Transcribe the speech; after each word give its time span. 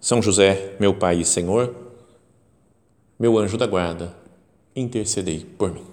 são 0.00 0.22
José, 0.22 0.76
meu 0.78 0.94
Pai 0.94 1.20
e 1.20 1.24
Senhor, 1.24 1.74
meu 3.18 3.36
anjo 3.36 3.56
da 3.56 3.66
guarda, 3.66 4.14
intercedei 4.74 5.44
por 5.44 5.72
mim. 5.72 5.84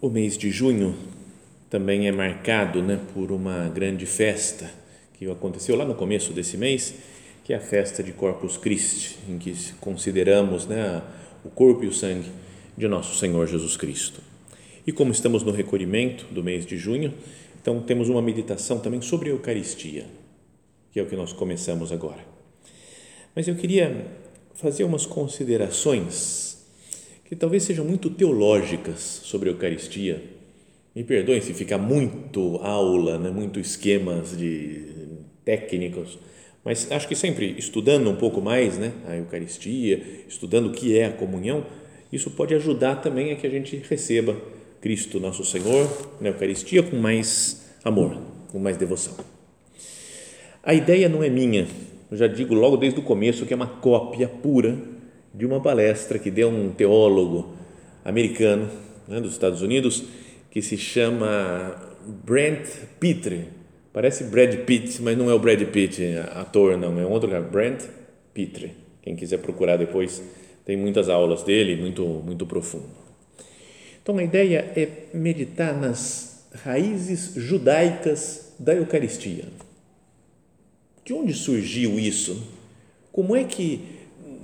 O 0.00 0.08
mês 0.08 0.38
de 0.38 0.50
junho 0.50 1.17
também 1.70 2.08
é 2.08 2.12
marcado 2.12 2.82
né, 2.82 2.98
por 3.12 3.30
uma 3.30 3.68
grande 3.68 4.06
festa 4.06 4.70
que 5.14 5.30
aconteceu 5.30 5.76
lá 5.76 5.84
no 5.84 5.94
começo 5.94 6.32
desse 6.32 6.56
mês, 6.56 6.94
que 7.44 7.52
é 7.52 7.56
a 7.56 7.60
festa 7.60 8.02
de 8.02 8.12
Corpus 8.12 8.56
Christi, 8.56 9.18
em 9.28 9.38
que 9.38 9.54
consideramos 9.80 10.66
né, 10.66 11.02
o 11.44 11.50
corpo 11.50 11.84
e 11.84 11.88
o 11.88 11.92
sangue 11.92 12.30
de 12.76 12.86
nosso 12.86 13.18
Senhor 13.18 13.46
Jesus 13.46 13.76
Cristo. 13.76 14.20
E 14.86 14.92
como 14.92 15.12
estamos 15.12 15.42
no 15.42 15.50
recolhimento 15.50 16.26
do 16.26 16.42
mês 16.42 16.64
de 16.64 16.78
junho, 16.78 17.12
então 17.60 17.80
temos 17.80 18.08
uma 18.08 18.22
meditação 18.22 18.78
também 18.78 19.00
sobre 19.00 19.28
a 19.28 19.32
Eucaristia, 19.32 20.06
que 20.92 21.00
é 21.00 21.02
o 21.02 21.06
que 21.06 21.16
nós 21.16 21.32
começamos 21.32 21.92
agora. 21.92 22.24
Mas 23.34 23.46
eu 23.46 23.54
queria 23.54 24.06
fazer 24.54 24.84
umas 24.84 25.04
considerações 25.04 26.66
que 27.24 27.36
talvez 27.36 27.64
sejam 27.64 27.84
muito 27.84 28.08
teológicas 28.08 29.20
sobre 29.24 29.50
a 29.50 29.52
Eucaristia 29.52 30.37
me 30.98 31.04
perdoem 31.04 31.40
se 31.40 31.54
ficar 31.54 31.78
muito 31.78 32.56
aula, 32.56 33.18
né, 33.18 33.30
muito 33.30 33.60
esquemas 33.60 34.36
de 34.36 34.82
técnicos, 35.44 36.18
mas 36.64 36.90
acho 36.90 37.06
que 37.06 37.14
sempre 37.14 37.54
estudando 37.56 38.10
um 38.10 38.16
pouco 38.16 38.40
mais 38.40 38.76
né, 38.76 38.90
a 39.06 39.14
Eucaristia, 39.14 40.02
estudando 40.26 40.66
o 40.66 40.72
que 40.72 40.98
é 40.98 41.04
a 41.04 41.12
comunhão, 41.12 41.64
isso 42.12 42.32
pode 42.32 42.52
ajudar 42.52 42.96
também 42.96 43.30
a 43.30 43.36
que 43.36 43.46
a 43.46 43.50
gente 43.50 43.80
receba 43.88 44.36
Cristo 44.80 45.20
nosso 45.20 45.44
Senhor 45.44 45.88
na 46.20 46.30
Eucaristia 46.30 46.82
com 46.82 46.96
mais 46.96 47.70
amor, 47.84 48.20
com 48.50 48.58
mais 48.58 48.76
devoção. 48.76 49.14
A 50.64 50.74
ideia 50.74 51.08
não 51.08 51.22
é 51.22 51.30
minha, 51.30 51.68
eu 52.10 52.16
já 52.16 52.26
digo 52.26 52.54
logo 52.54 52.76
desde 52.76 52.98
o 52.98 53.04
começo 53.04 53.46
que 53.46 53.52
é 53.52 53.56
uma 53.56 53.68
cópia 53.68 54.26
pura 54.26 54.76
de 55.32 55.46
uma 55.46 55.60
palestra 55.60 56.18
que 56.18 56.28
deu 56.28 56.48
um 56.48 56.70
teólogo 56.70 57.54
americano 58.04 58.68
né, 59.06 59.20
dos 59.20 59.30
Estados 59.30 59.62
Unidos 59.62 60.02
que 60.58 60.62
se 60.62 60.76
chama 60.76 61.96
Brent 62.24 62.66
Pitre. 62.98 63.44
Parece 63.92 64.24
Brad 64.24 64.52
Pitt, 64.64 65.00
mas 65.00 65.16
não 65.16 65.30
é 65.30 65.34
o 65.34 65.38
Brad 65.38 65.62
Pitt, 65.62 66.02
ator, 66.34 66.76
não, 66.76 66.98
é 66.98 67.06
outro 67.06 67.30
cara, 67.30 67.42
Brent 67.42 67.84
Pitre. 68.34 68.72
Quem 69.00 69.14
quiser 69.14 69.38
procurar 69.38 69.76
depois, 69.76 70.20
tem 70.64 70.76
muitas 70.76 71.08
aulas 71.08 71.44
dele, 71.44 71.76
muito, 71.76 72.04
muito 72.04 72.44
profundo. 72.44 72.88
Então 74.02 74.18
a 74.18 74.24
ideia 74.24 74.72
é 74.74 74.88
meditar 75.14 75.78
nas 75.78 76.44
raízes 76.64 77.34
judaicas 77.36 78.52
da 78.58 78.74
Eucaristia. 78.74 79.44
De 81.04 81.12
onde 81.12 81.34
surgiu 81.34 82.00
isso? 82.00 82.48
Como 83.12 83.36
é 83.36 83.44
que, 83.44 83.80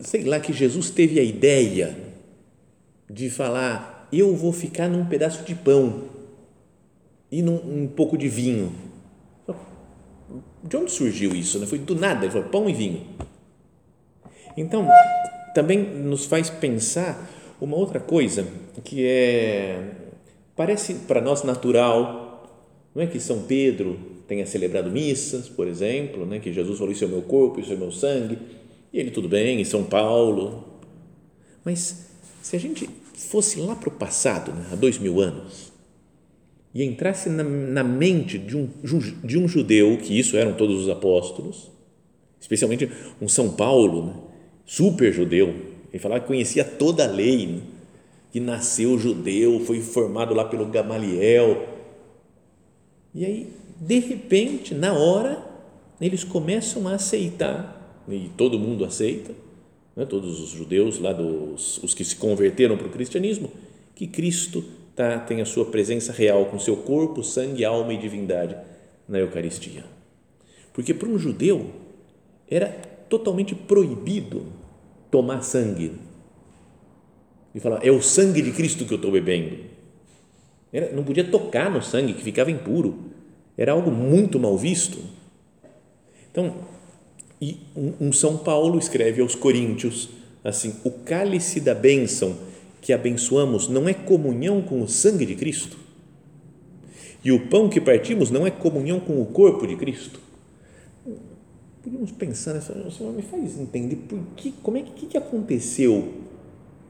sei 0.00 0.22
lá, 0.22 0.38
que 0.38 0.52
Jesus 0.52 0.90
teve 0.90 1.18
a 1.18 1.24
ideia 1.24 1.96
de 3.10 3.28
falar 3.28 3.93
eu 4.18 4.34
vou 4.34 4.52
ficar 4.52 4.88
num 4.88 5.04
pedaço 5.06 5.44
de 5.44 5.54
pão 5.54 6.04
e 7.30 7.42
num 7.42 7.54
um 7.54 7.86
pouco 7.86 8.16
de 8.16 8.28
vinho. 8.28 8.72
De 10.62 10.76
onde 10.76 10.90
surgiu 10.90 11.34
isso? 11.34 11.58
Né? 11.58 11.66
Foi 11.66 11.78
do 11.78 11.94
nada, 11.94 12.24
ele 12.24 12.32
falou 12.32 12.48
pão 12.48 12.68
e 12.68 12.72
vinho. 12.72 13.06
Então, 14.56 14.86
também 15.54 15.78
nos 15.78 16.26
faz 16.26 16.48
pensar 16.48 17.30
uma 17.60 17.76
outra 17.76 18.00
coisa 18.00 18.46
que 18.82 19.04
é 19.06 19.92
parece 20.56 20.94
para 21.06 21.20
nós 21.20 21.42
natural, 21.42 22.48
não 22.94 23.02
é 23.02 23.06
que 23.06 23.18
São 23.18 23.42
Pedro 23.42 23.98
tenha 24.28 24.46
celebrado 24.46 24.90
missas, 24.90 25.48
por 25.48 25.66
exemplo, 25.66 26.24
né, 26.24 26.38
que 26.38 26.52
Jesus 26.52 26.78
falou 26.78 26.92
isso 26.92 27.04
é 27.04 27.06
o 27.06 27.10
meu 27.10 27.22
corpo, 27.22 27.60
isso 27.60 27.72
é 27.72 27.74
o 27.74 27.78
meu 27.78 27.90
sangue, 27.90 28.38
e 28.92 28.98
ele 28.98 29.10
tudo 29.10 29.28
bem, 29.28 29.60
em 29.60 29.64
São 29.64 29.84
Paulo. 29.84 30.64
Mas 31.64 32.06
se 32.40 32.56
a 32.56 32.60
gente 32.60 32.88
fosse 33.20 33.60
lá 33.60 33.76
para 33.76 33.88
o 33.88 33.92
passado, 33.92 34.52
né, 34.52 34.66
há 34.72 34.74
dois 34.74 34.98
mil 34.98 35.20
anos, 35.20 35.72
e 36.74 36.82
entrasse 36.82 37.28
na, 37.28 37.44
na 37.44 37.84
mente 37.84 38.38
de 38.38 38.56
um, 38.56 38.68
de 39.22 39.38
um 39.38 39.46
judeu, 39.46 39.96
que 39.98 40.18
isso 40.18 40.36
eram 40.36 40.54
todos 40.54 40.82
os 40.82 40.88
apóstolos, 40.88 41.70
especialmente 42.40 42.90
um 43.20 43.28
São 43.28 43.50
Paulo, 43.50 44.06
né, 44.06 44.14
super 44.64 45.12
judeu, 45.12 45.54
ele 45.92 46.00
falava 46.00 46.20
que 46.20 46.26
conhecia 46.26 46.64
toda 46.64 47.04
a 47.04 47.10
lei, 47.10 47.46
né, 47.46 47.60
que 48.32 48.40
nasceu 48.40 48.98
judeu, 48.98 49.60
foi 49.60 49.80
formado 49.80 50.34
lá 50.34 50.44
pelo 50.44 50.66
Gamaliel. 50.66 51.68
E 53.14 53.24
aí, 53.24 53.52
de 53.80 54.00
repente, 54.00 54.74
na 54.74 54.92
hora, 54.92 55.40
eles 56.00 56.24
começam 56.24 56.88
a 56.88 56.94
aceitar, 56.94 58.02
e 58.08 58.28
todo 58.36 58.58
mundo 58.58 58.84
aceita, 58.84 59.32
né, 59.96 60.04
todos 60.04 60.40
os 60.40 60.50
judeus 60.50 60.98
lá 60.98 61.12
dos 61.12 61.82
os 61.82 61.94
que 61.94 62.04
se 62.04 62.16
converteram 62.16 62.76
para 62.76 62.86
o 62.86 62.90
cristianismo, 62.90 63.50
que 63.94 64.06
Cristo 64.06 64.64
tá, 64.94 65.18
tem 65.18 65.40
a 65.40 65.46
sua 65.46 65.64
presença 65.66 66.12
real 66.12 66.46
com 66.46 66.58
seu 66.58 66.76
corpo, 66.76 67.22
sangue, 67.22 67.64
alma 67.64 67.92
e 67.92 67.98
divindade 67.98 68.56
na 69.08 69.18
Eucaristia. 69.18 69.84
Porque 70.72 70.92
para 70.92 71.08
um 71.08 71.18
judeu 71.18 71.70
era 72.48 72.66
totalmente 73.08 73.54
proibido 73.54 74.46
tomar 75.10 75.42
sangue 75.42 75.92
e 77.54 77.60
falar 77.60 77.84
é 77.86 77.90
o 77.90 78.02
sangue 78.02 78.42
de 78.42 78.50
Cristo 78.50 78.84
que 78.84 78.92
eu 78.92 78.96
estou 78.96 79.12
bebendo. 79.12 79.58
Era, 80.72 80.92
não 80.92 81.04
podia 81.04 81.22
tocar 81.22 81.70
no 81.70 81.80
sangue 81.80 82.14
que 82.14 82.22
ficava 82.22 82.50
impuro. 82.50 83.12
Era 83.56 83.70
algo 83.70 83.92
muito 83.92 84.40
mal 84.40 84.58
visto. 84.58 84.98
Então 86.32 86.52
e 87.44 87.58
um, 87.76 88.08
um 88.08 88.12
São 88.12 88.38
Paulo 88.38 88.78
escreve 88.78 89.20
aos 89.20 89.34
Coríntios 89.34 90.08
assim: 90.42 90.76
o 90.82 90.90
cálice 90.90 91.60
da 91.60 91.74
bênção 91.74 92.38
que 92.80 92.90
abençoamos 92.90 93.68
não 93.68 93.86
é 93.86 93.92
comunhão 93.92 94.62
com 94.62 94.80
o 94.80 94.88
sangue 94.88 95.26
de 95.26 95.34
Cristo? 95.34 95.76
E 97.22 97.30
o 97.30 97.48
pão 97.48 97.68
que 97.68 97.80
partimos 97.80 98.30
não 98.30 98.46
é 98.46 98.50
comunhão 98.50 98.98
com 98.98 99.20
o 99.20 99.26
corpo 99.26 99.66
de 99.66 99.76
Cristo? 99.76 100.20
Podíamos 101.82 102.12
pensar 102.12 102.54
nessa, 102.54 102.72
Senhor, 102.90 103.12
me 103.12 103.22
faz 103.22 103.58
entender 103.58 103.96
por 103.96 104.18
que, 104.36 104.52
como 104.62 104.78
é 104.78 104.82
que, 104.82 105.04
que 105.04 105.18
aconteceu 105.18 106.14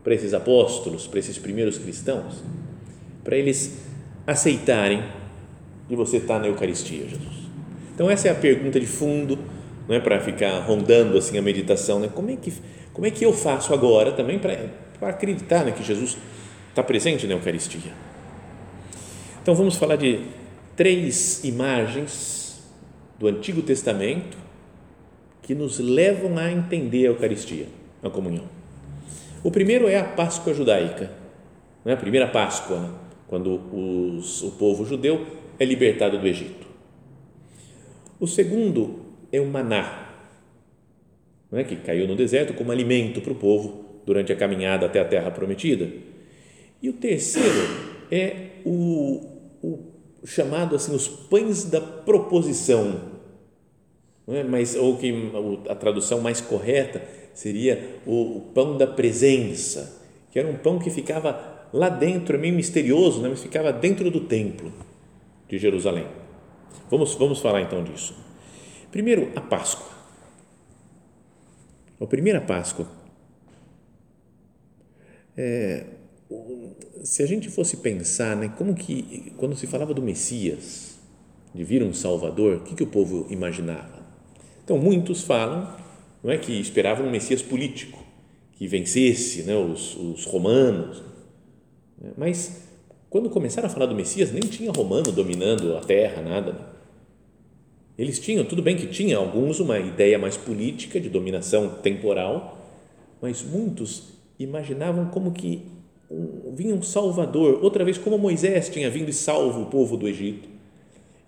para 0.05 0.15
esses 0.15 0.33
apóstolos, 0.35 1.09
para 1.09 1.19
esses 1.19 1.37
primeiros 1.37 1.79
cristãos, 1.79 2.45
para 3.25 3.37
eles 3.37 3.79
aceitarem 4.25 5.03
que 5.89 5.97
você 5.97 6.19
está 6.19 6.39
na 6.39 6.47
Eucaristia, 6.47 7.09
Jesus. 7.09 7.45
Então 7.93 8.09
essa 8.09 8.29
é 8.29 8.31
a 8.31 8.35
pergunta 8.37 8.79
de 8.79 8.87
fundo 8.87 9.37
não 9.89 9.95
é 9.95 10.01
para 10.01 10.21
ficar 10.21 10.61
rondando 10.61 11.17
assim 11.19 11.37
a 11.39 11.43
meditação, 11.43 12.01
né? 12.01 12.09
Como 12.13 12.31
é 12.31 12.37
que 12.37 12.53
como 12.95 13.07
é 13.07 13.11
que 13.11 13.25
eu 13.25 13.33
faço 13.33 13.75
agora 13.75 14.13
também 14.13 14.39
para 14.39 15.09
acreditar 15.09 15.65
né, 15.65 15.73
que 15.73 15.83
Jesus 15.83 16.17
está 16.71 16.81
presente 16.81 17.27
na 17.27 17.35
Eucaristia? 17.35 17.93
Então 19.43 19.53
vamos 19.53 19.75
falar 19.75 19.97
de 19.97 20.21
três 20.77 21.43
imagens 21.43 22.63
do 23.19 23.27
Antigo 23.27 23.63
Testamento 23.63 24.39
que 25.43 25.57
nos 25.57 25.81
levam 25.81 26.39
a 26.39 26.51
entender 26.51 27.07
a 27.07 27.11
Eucaristia, 27.11 27.67
a 28.03 28.09
comunhão. 28.09 28.45
O 29.43 29.51
primeiro 29.51 29.89
é 29.89 29.99
a 29.99 30.05
Páscoa 30.05 30.55
judaica, 30.55 31.11
né? 31.85 31.95
a 31.95 31.97
primeira 31.97 32.29
Páscoa, 32.29 32.79
né? 32.79 32.91
quando 33.27 33.61
os, 33.73 34.41
o 34.43 34.53
povo 34.53 34.87
judeu 34.87 35.27
é 35.59 35.65
libertado 35.65 36.17
do 36.17 36.27
Egito. 36.27 36.67
O 38.21 38.27
segundo 38.27 39.04
é 39.35 39.41
o 39.41 39.47
maná, 39.47 40.13
não 41.51 41.59
é? 41.59 41.65
que 41.65 41.77
caiu 41.77 42.07
no 42.07 42.15
deserto 42.15 42.55
como 42.55 42.71
alimento 42.71 43.21
para 43.21 43.33
o 43.33 43.37
povo 43.37 44.03
durante 44.07 44.33
a 44.33 44.37
caminhada 44.37 44.87
até 44.87 45.01
a 45.01 45.05
terra 45.05 45.31
prometida. 45.31 45.89
E 46.81 46.89
o 46.89 46.93
terceiro 46.93 47.69
é 48.11 48.51
o, 48.65 49.27
o 49.63 49.79
chamado 50.25 50.77
assim 50.77 50.95
os 50.95 51.09
pães 51.09 51.65
da 51.65 51.81
proposição, 51.81 53.13
não 54.27 54.37
é? 54.37 54.45
mas 54.45 54.77
ou 54.77 54.97
que 54.99 55.13
a 55.69 55.75
tradução 55.75 56.21
mais 56.21 56.41
correta 56.41 57.03
seria 57.33 57.99
o, 58.07 58.37
o 58.37 58.41
pão 58.55 58.79
da 58.79 58.87
presença, 58.87 60.01
que 60.31 60.39
era 60.39 60.47
um 60.47 60.57
pão 60.57 60.79
que 60.79 60.91
ficava 60.91 61.69
lá 61.73 61.89
dentro, 61.89 62.39
meio 62.39 62.55
misterioso, 62.55 63.21
né? 63.21 63.29
mas 63.29 63.43
ficava 63.43 63.73
dentro 63.73 64.11
do 64.11 64.21
templo 64.21 64.73
de 65.49 65.59
Jerusalém. 65.59 66.07
Vamos, 66.89 67.15
vamos 67.17 67.41
falar 67.41 67.63
então 67.63 67.83
disso. 67.83 68.15
Primeiro, 68.95 69.33
a 69.35 69.41
Páscoa. 69.41 69.89
A 72.01 72.07
primeira 72.07 72.41
Páscoa. 72.41 72.87
É, 75.37 75.85
se 77.03 77.21
a 77.21 77.27
gente 77.27 77.51
fosse 77.51 77.79
pensar, 77.79 78.37
né, 78.37 78.55
como 78.57 78.73
que, 78.73 79.33
quando 79.37 79.57
se 79.57 79.67
falava 79.67 79.93
do 79.93 80.01
Messias, 80.01 80.97
de 81.53 81.65
vir 81.65 81.83
um 81.83 81.93
Salvador, 81.93 82.59
o 82.59 82.61
que, 82.61 82.77
que 82.77 82.85
o 82.85 82.87
povo 82.87 83.27
imaginava? 83.31 84.07
Então, 84.63 84.79
muitos 84.79 85.23
falam 85.23 85.77
não 86.23 86.31
é, 86.31 86.39
que 86.39 86.53
esperavam 86.53 87.09
um 87.09 87.11
Messias 87.11 87.43
político, 87.43 88.01
que 88.53 88.69
vencesse 88.69 89.43
né, 89.43 89.57
os, 89.57 89.97
os 89.97 90.25
romanos. 90.25 91.03
Né, 92.01 92.13
mas, 92.17 92.63
quando 93.11 93.29
começaram 93.29 93.67
a 93.67 93.71
falar 93.71 93.87
do 93.87 93.95
Messias, 93.97 94.31
nem 94.31 94.43
tinha 94.43 94.71
romano 94.71 95.11
dominando 95.11 95.77
a 95.77 95.81
terra, 95.81 96.23
nada. 96.23 96.74
Eles 97.97 98.19
tinham, 98.19 98.45
tudo 98.45 98.63
bem 98.63 98.77
que 98.77 98.87
tinha 98.89 99.17
alguns 99.17 99.61
uma 99.61 99.79
ideia 99.79 100.19
mais 100.19 100.37
política, 100.37 101.01
de 101.01 101.09
dominação 101.09 101.77
temporal, 101.77 102.59
mas 103.23 103.43
muitos 103.43 104.15
imaginavam 104.39 105.07
como 105.07 105.33
que 105.33 105.63
vinha 106.53 106.75
um 106.75 106.83
Salvador, 106.83 107.63
outra 107.63 107.85
vez 107.85 107.97
como 107.97 108.19
Moisés 108.19 108.69
tinha 108.69 108.91
vindo 108.91 109.09
e 109.09 109.13
salvo 109.13 109.63
o 109.63 109.67
povo 109.67 109.97
do 109.97 110.09
Egito. 110.09 110.49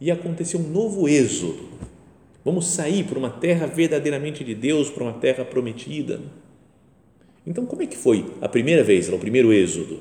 E 0.01 0.11
aconteceu 0.11 0.61
um 0.61 0.69
novo 0.69 1.09
êxodo. 1.09 1.69
Vamos 2.45 2.67
sair 2.67 3.05
para 3.05 3.19
uma 3.19 3.31
terra 3.31 3.67
verdadeiramente 3.67 4.45
de 4.45 4.55
Deus, 4.55 4.91
para 4.91 5.05
uma 5.05 5.15
terra 5.15 5.45
prometida. 5.45 6.21
Então, 7.47 7.65
como 7.65 7.83
é 7.83 7.87
que 7.87 7.97
foi 7.97 8.27
a 8.41 8.49
primeira 8.49 8.83
vez, 8.83 9.09
o 9.09 9.19
primeiro 9.19 9.53
êxodo? 9.53 10.01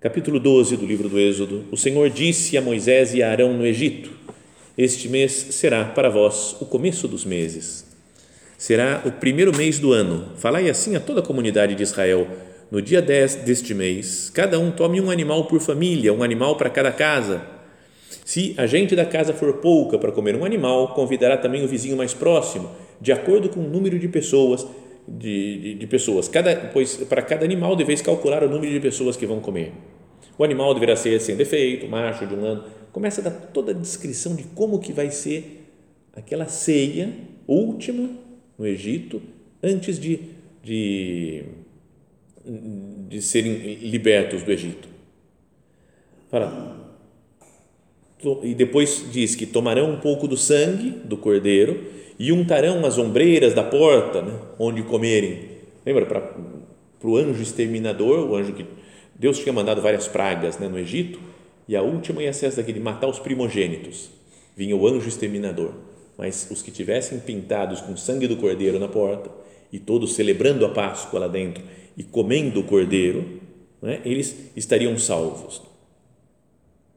Capítulo 0.00 0.38
12 0.38 0.76
do 0.76 0.86
livro 0.86 1.08
do 1.08 1.18
Êxodo. 1.18 1.64
O 1.72 1.76
Senhor 1.76 2.08
disse 2.08 2.56
a 2.56 2.62
Moisés 2.62 3.14
e 3.14 3.22
a 3.22 3.32
Arão 3.32 3.52
no 3.54 3.66
Egito: 3.66 4.10
Este 4.78 5.08
mês 5.08 5.32
será 5.32 5.86
para 5.86 6.08
vós 6.08 6.54
o 6.60 6.64
começo 6.64 7.08
dos 7.08 7.24
meses. 7.24 7.84
Será 8.56 9.02
o 9.04 9.10
primeiro 9.10 9.52
mês 9.56 9.80
do 9.80 9.92
ano. 9.92 10.36
Falai 10.36 10.70
assim 10.70 10.94
a 10.94 11.00
toda 11.00 11.18
a 11.18 11.22
comunidade 11.22 11.74
de 11.74 11.82
Israel 11.82 12.28
no 12.70 12.80
dia 12.80 13.02
10 13.02 13.36
deste 13.36 13.74
mês, 13.74 14.30
cada 14.32 14.56
um 14.56 14.70
tome 14.70 15.00
um 15.00 15.10
animal 15.10 15.46
por 15.46 15.58
família, 15.58 16.12
um 16.12 16.22
animal 16.22 16.54
para 16.56 16.70
cada 16.70 16.92
casa. 16.92 17.42
Se 18.24 18.54
a 18.56 18.66
gente 18.66 18.94
da 18.94 19.04
casa 19.04 19.32
for 19.32 19.54
pouca 19.54 19.98
para 19.98 20.12
comer 20.12 20.36
um 20.36 20.44
animal, 20.44 20.94
convidará 20.94 21.36
também 21.36 21.64
o 21.64 21.66
vizinho 21.66 21.96
mais 21.96 22.14
próximo, 22.14 22.70
de 23.00 23.10
acordo 23.10 23.48
com 23.48 23.58
o 23.58 23.68
número 23.68 23.98
de 23.98 24.06
pessoas. 24.06 24.64
De, 25.10 25.58
de, 25.58 25.74
de 25.76 25.86
pessoas, 25.86 26.28
cada, 26.28 26.54
pois 26.70 26.98
para 26.98 27.22
cada 27.22 27.42
animal 27.42 27.74
deveis 27.74 28.02
calcular 28.02 28.44
o 28.44 28.48
número 28.48 28.70
de 28.70 28.78
pessoas 28.78 29.16
que 29.16 29.24
vão 29.24 29.40
comer. 29.40 29.72
O 30.36 30.44
animal 30.44 30.74
deverá 30.74 30.94
ser 30.94 31.18
sem 31.18 31.34
defeito, 31.34 31.88
macho 31.88 32.26
de 32.26 32.34
um 32.34 32.44
ano. 32.44 32.64
Começa 32.92 33.20
a 33.20 33.24
dar 33.24 33.30
toda 33.30 33.72
a 33.72 33.74
descrição 33.74 34.34
de 34.34 34.44
como 34.44 34.78
que 34.78 34.92
vai 34.92 35.10
ser 35.10 35.70
aquela 36.14 36.46
ceia 36.46 37.12
última 37.46 38.10
no 38.58 38.66
Egito 38.66 39.22
antes 39.62 39.98
de, 39.98 40.20
de 40.62 41.44
de 43.08 43.20
serem 43.20 43.74
libertos 43.74 44.42
do 44.42 44.50
Egito. 44.50 44.88
Fala, 46.30 46.76
e 48.42 48.54
depois 48.54 49.04
diz 49.12 49.34
que 49.34 49.46
tomarão 49.46 49.92
um 49.92 50.00
pouco 50.00 50.26
do 50.26 50.36
sangue 50.36 50.90
do 50.90 51.16
cordeiro 51.16 51.84
e 52.18 52.32
untarão 52.32 52.84
as 52.84 52.98
ombreiras 52.98 53.54
da 53.54 53.62
porta 53.62 54.22
né, 54.22 54.38
onde 54.58 54.82
comerem. 54.82 55.58
Lembra, 55.84 56.06
para 56.06 57.08
o 57.08 57.16
anjo 57.16 57.42
exterminador, 57.42 58.28
o 58.28 58.34
anjo 58.34 58.52
que 58.52 58.66
Deus 59.14 59.38
tinha 59.38 59.52
mandado 59.52 59.80
várias 59.80 60.08
pragas 60.08 60.58
né, 60.58 60.68
no 60.68 60.78
Egito, 60.78 61.20
e 61.68 61.76
a 61.76 61.82
última 61.82 62.22
ia 62.22 62.32
ser 62.32 62.46
essa 62.46 62.56
daqui, 62.56 62.72
de 62.72 62.80
matar 62.80 63.06
os 63.06 63.18
primogênitos. 63.18 64.10
Vinha 64.56 64.74
o 64.74 64.88
anjo 64.88 65.06
exterminador, 65.06 65.74
mas 66.16 66.48
os 66.50 66.62
que 66.62 66.70
tivessem 66.70 67.20
pintados 67.20 67.82
com 67.82 67.96
sangue 67.96 68.26
do 68.26 68.38
cordeiro 68.38 68.78
na 68.78 68.88
porta, 68.88 69.30
e 69.70 69.78
todos 69.78 70.14
celebrando 70.14 70.64
a 70.64 70.70
Páscoa 70.70 71.20
lá 71.20 71.28
dentro, 71.28 71.62
e 71.94 72.02
comendo 72.02 72.60
o 72.60 72.64
cordeiro, 72.64 73.40
né, 73.82 74.00
eles 74.04 74.50
estariam 74.56 74.96
salvos. 74.98 75.62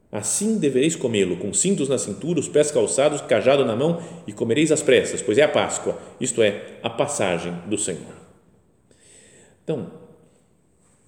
Assim 0.10 0.58
devereis 0.58 0.96
comê-lo, 0.96 1.38
com 1.38 1.54
cintos 1.54 1.88
na 1.88 1.98
cintura, 1.98 2.40
os 2.40 2.48
pés 2.48 2.72
calçados, 2.72 3.22
cajado 3.22 3.66
na 3.66 3.76
mão, 3.76 4.02
e 4.26 4.32
comereis 4.32 4.72
às 4.72 4.82
pressas, 4.82 5.22
pois 5.22 5.38
é 5.38 5.44
a 5.44 5.50
Páscoa, 5.50 6.00
isto 6.20 6.42
é, 6.42 6.80
a 6.82 6.90
passagem 6.90 7.54
do 7.68 7.78
Senhor. 7.78 8.22
Então, 9.64 9.92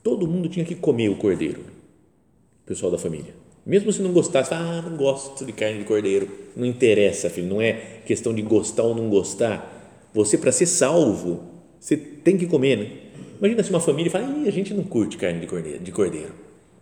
todo 0.01 0.27
mundo 0.27 0.49
tinha 0.49 0.65
que 0.65 0.75
comer 0.75 1.09
o 1.09 1.15
cordeiro, 1.15 1.61
o 1.61 2.65
pessoal 2.65 2.91
da 2.91 2.97
família. 2.97 3.33
Mesmo 3.65 3.91
se 3.93 4.01
não 4.01 4.11
gostasse, 4.11 4.53
ah, 4.53 4.83
não 4.85 4.97
gosto 4.97 5.45
de 5.45 5.53
carne 5.53 5.79
de 5.79 5.85
cordeiro. 5.85 6.27
Não 6.55 6.65
interessa, 6.65 7.29
filho, 7.29 7.47
não 7.47 7.61
é 7.61 7.73
questão 8.05 8.33
de 8.33 8.41
gostar 8.41 8.83
ou 8.83 8.93
não 8.93 9.09
gostar. 9.09 10.09
Você, 10.13 10.37
para 10.37 10.51
ser 10.51 10.65
salvo, 10.65 11.43
você 11.79 11.95
tem 11.95 12.37
que 12.37 12.45
comer, 12.45 12.77
né? 12.77 12.91
Imagina 13.39 13.63
se 13.63 13.69
uma 13.69 13.79
família 13.79 14.11
fala, 14.11 14.25
a 14.45 14.51
gente 14.51 14.73
não 14.73 14.83
curte 14.83 15.17
carne 15.17 15.39
de 15.39 15.47
cordeiro, 15.47 15.79
de 15.79 15.91
cordeiro. 15.91 16.33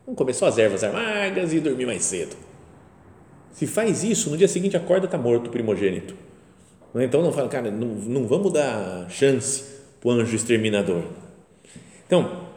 Vamos 0.06 0.18
comer 0.18 0.34
só 0.34 0.48
as 0.48 0.58
ervas 0.58 0.84
amargas 0.84 1.54
e 1.54 1.60
dormir 1.60 1.86
mais 1.86 2.04
cedo. 2.04 2.36
Se 3.54 3.68
faz 3.68 4.04
isso, 4.04 4.30
no 4.30 4.38
dia 4.38 4.48
seguinte 4.48 4.76
acorda, 4.76 5.06
está 5.06 5.18
morto 5.18 5.48
o 5.48 5.50
primogênito. 5.50 6.16
Então 6.96 7.22
não 7.22 7.32
fala, 7.32 7.48
cara, 7.48 7.72
não, 7.72 7.88
não 7.88 8.28
vamos 8.28 8.52
dar 8.52 9.10
chance 9.10 9.64
para 10.00 10.10
o 10.10 10.12
anjo 10.12 10.36
exterminador. 10.36 11.04
Então, 12.06 12.48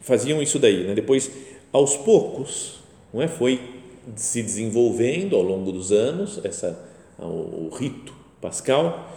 faziam 0.00 0.40
isso 0.40 0.58
daí. 0.58 0.86
Né? 0.86 0.94
Depois, 0.94 1.30
aos 1.72 1.96
poucos, 1.96 2.83
não 3.14 3.22
é? 3.22 3.28
foi 3.28 3.60
se 4.16 4.42
desenvolvendo 4.42 5.36
ao 5.36 5.42
longo 5.42 5.70
dos 5.70 5.92
anos 5.92 6.40
essa, 6.44 6.78
o, 7.18 7.70
rito 7.72 8.12
pascal 8.40 9.12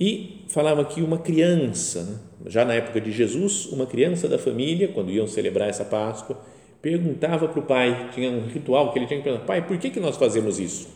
e 0.00 0.44
falava 0.48 0.84
que 0.84 1.02
uma 1.02 1.18
criança, 1.18 2.02
né? 2.02 2.18
já 2.46 2.64
na 2.64 2.74
época 2.74 3.00
de 3.00 3.12
Jesus, 3.12 3.66
uma 3.66 3.86
criança 3.86 4.26
da 4.26 4.38
família, 4.38 4.88
quando 4.88 5.12
iam 5.12 5.28
celebrar 5.28 5.68
essa 5.68 5.84
Páscoa, 5.84 6.40
perguntava 6.80 7.46
para 7.46 7.60
o 7.60 7.62
pai, 7.62 8.10
tinha 8.12 8.30
um 8.30 8.46
ritual 8.46 8.92
que 8.92 8.98
ele 8.98 9.06
tinha 9.06 9.18
que 9.18 9.24
perguntar, 9.24 9.44
pai, 9.44 9.64
por 9.64 9.78
que, 9.78 9.90
que 9.90 10.00
nós 10.00 10.16
fazemos 10.16 10.58
isso? 10.58 10.88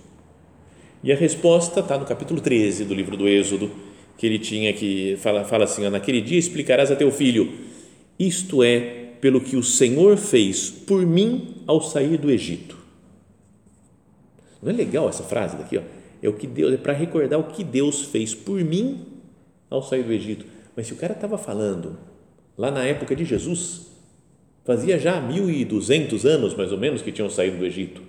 E 1.04 1.12
a 1.12 1.14
resposta 1.14 1.81
está 1.81 1.97
no 1.97 2.04
capítulo 2.04 2.40
13 2.40 2.85
do 2.85 2.95
livro 2.95 3.16
do 3.16 3.28
Êxodo, 3.28 3.71
que 4.19 4.26
ele 4.26 4.38
tinha 4.38 4.73
que, 4.73 5.16
fala, 5.19 5.45
fala 5.45 5.64
assim, 5.64 5.88
naquele 5.88 6.21
dia 6.21 6.38
explicarás 6.38 6.90
a 6.90 6.97
teu 6.97 7.12
filho, 7.12 7.52
isto 8.19 8.64
é 8.64 9.06
pelo 9.26 9.40
que 9.40 9.56
o 9.56 9.62
Senhor 9.62 10.16
fez 10.16 10.71
por 10.71 11.04
mim 11.04 11.56
ao 11.66 11.83
sair 11.83 12.16
do 12.16 12.30
Egito. 12.30 12.78
Não 14.62 14.71
é 14.71 14.73
legal 14.73 15.09
essa 15.09 15.25
frase 15.25 15.56
daqui? 15.56 15.76
Ó? 15.78 15.83
É 16.23 16.28
o 16.28 16.35
que 16.35 16.47
Deus 16.47 16.75
é 16.75 16.76
para 16.76 16.92
recordar 16.92 17.37
o 17.40 17.49
que 17.50 17.64
Deus 17.64 18.02
fez 18.02 18.37
por 18.37 18.62
mim 18.62 19.04
ao 19.68 19.83
sair 19.83 20.04
do 20.04 20.12
Egito. 20.12 20.47
Mas 20.76 20.87
se 20.87 20.92
o 20.92 20.97
cara 20.97 21.12
estava 21.12 21.37
falando 21.37 21.99
lá 22.56 22.71
na 22.71 22.85
época 22.85 23.16
de 23.16 23.25
Jesus, 23.25 23.88
fazia 24.64 24.97
já 24.97 25.21
1200 25.21 26.25
anos 26.25 26.54
mais 26.54 26.71
ou 26.71 26.78
menos 26.78 27.02
que 27.02 27.11
tinham 27.11 27.28
saído 27.28 27.59
do 27.59 27.66
Egito. 27.66 28.02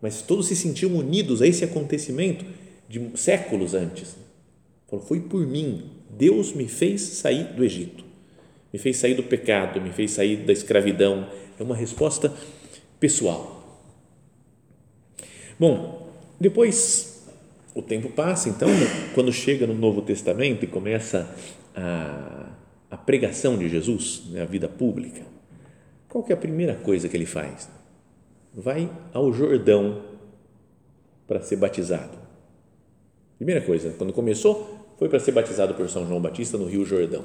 Mas 0.00 0.22
todos 0.22 0.46
se 0.46 0.56
sentiam 0.56 0.96
unidos 0.96 1.42
a 1.42 1.46
esse 1.46 1.64
acontecimento 1.64 2.46
de 2.88 3.10
séculos 3.14 3.74
antes. 3.74 4.16
Falou, 4.88 5.04
foi 5.04 5.20
por 5.20 5.46
mim, 5.46 5.90
Deus 6.08 6.54
me 6.54 6.66
fez 6.66 7.02
sair 7.02 7.52
do 7.52 7.62
Egito. 7.62 8.07
Me 8.72 8.78
fez 8.78 8.96
sair 8.96 9.14
do 9.14 9.22
pecado, 9.22 9.80
me 9.80 9.90
fez 9.90 10.12
sair 10.12 10.36
da 10.36 10.52
escravidão. 10.52 11.28
É 11.58 11.62
uma 11.62 11.76
resposta 11.76 12.32
pessoal. 13.00 13.58
Bom, 15.58 16.10
depois 16.40 17.26
o 17.74 17.82
tempo 17.82 18.08
passa, 18.10 18.48
então, 18.48 18.68
quando 19.14 19.32
chega 19.32 19.66
no 19.66 19.74
Novo 19.74 20.02
Testamento 20.02 20.64
e 20.64 20.68
começa 20.68 21.34
a, 21.74 22.50
a 22.90 22.96
pregação 22.96 23.56
de 23.56 23.68
Jesus, 23.68 24.24
né, 24.30 24.42
a 24.42 24.44
vida 24.44 24.68
pública, 24.68 25.22
qual 26.08 26.24
que 26.24 26.32
é 26.32 26.34
a 26.34 26.38
primeira 26.38 26.74
coisa 26.74 27.08
que 27.08 27.16
ele 27.16 27.26
faz? 27.26 27.68
Vai 28.54 28.90
ao 29.12 29.32
Jordão 29.32 30.02
para 31.26 31.40
ser 31.40 31.56
batizado. 31.56 32.18
Primeira 33.36 33.60
coisa, 33.60 33.94
quando 33.96 34.12
começou, 34.12 34.94
foi 34.98 35.08
para 35.08 35.20
ser 35.20 35.32
batizado 35.32 35.74
por 35.74 35.88
São 35.88 36.06
João 36.06 36.20
Batista 36.20 36.58
no 36.58 36.66
Rio 36.66 36.84
Jordão. 36.84 37.24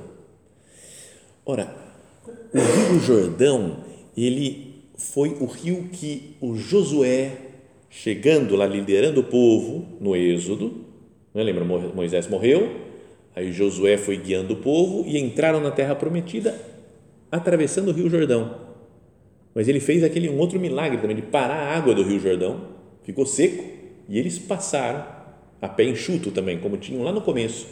Ora, 1.46 1.76
o 2.54 2.58
Rio 2.58 3.00
Jordão, 3.02 3.78
ele 4.16 4.76
foi 4.98 5.36
o 5.42 5.46
rio 5.46 5.90
que 5.92 6.38
o 6.40 6.56
Josué 6.56 7.34
chegando 7.90 8.56
lá, 8.56 8.66
liderando 8.66 9.20
o 9.20 9.24
povo 9.26 9.86
no 10.00 10.16
Êxodo, 10.16 10.86
não 11.34 11.44
lembra? 11.44 11.66
Moisés 11.66 12.28
morreu, 12.28 12.72
aí 13.36 13.52
Josué 13.52 13.98
foi 13.98 14.16
guiando 14.16 14.54
o 14.54 14.58
povo 14.58 15.04
e 15.06 15.18
entraram 15.18 15.60
na 15.60 15.70
terra 15.70 15.96
prometida, 15.96 16.58
atravessando 17.30 17.90
o 17.90 17.94
rio 17.94 18.10
Jordão. 18.10 18.56
Mas 19.54 19.68
ele 19.68 19.82
fez 19.82 20.02
aquele 20.02 20.30
um 20.30 20.40
outro 20.40 20.58
milagre 20.60 20.98
também 21.00 21.16
de 21.16 21.22
parar 21.24 21.56
a 21.56 21.76
água 21.76 21.94
do 21.94 22.04
Rio 22.04 22.20
Jordão, 22.22 22.70
ficou 23.04 23.26
seco 23.26 23.64
e 24.08 24.18
eles 24.18 24.40
passaram 24.40 25.06
a 25.62 25.68
pé 25.68 25.84
enxuto 25.84 26.32
também, 26.32 26.58
como 26.60 26.78
tinham 26.78 27.04
lá 27.04 27.12
no 27.12 27.22
começo, 27.22 27.68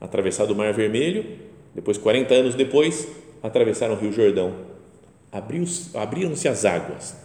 atravessado 0.00 0.52
o 0.52 0.56
Mar 0.56 0.72
Vermelho, 0.72 1.51
depois 1.74 1.98
40 1.98 2.34
anos 2.34 2.54
depois, 2.54 3.08
atravessaram 3.42 3.94
o 3.94 3.98
Rio 3.98 4.12
Jordão. 4.12 4.54
Abriram-se 5.30 6.48
as 6.48 6.64
águas 6.64 7.16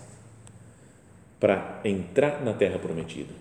para 1.40 1.82
entrar 1.84 2.44
na 2.44 2.54
terra 2.54 2.80
prometida. 2.80 3.34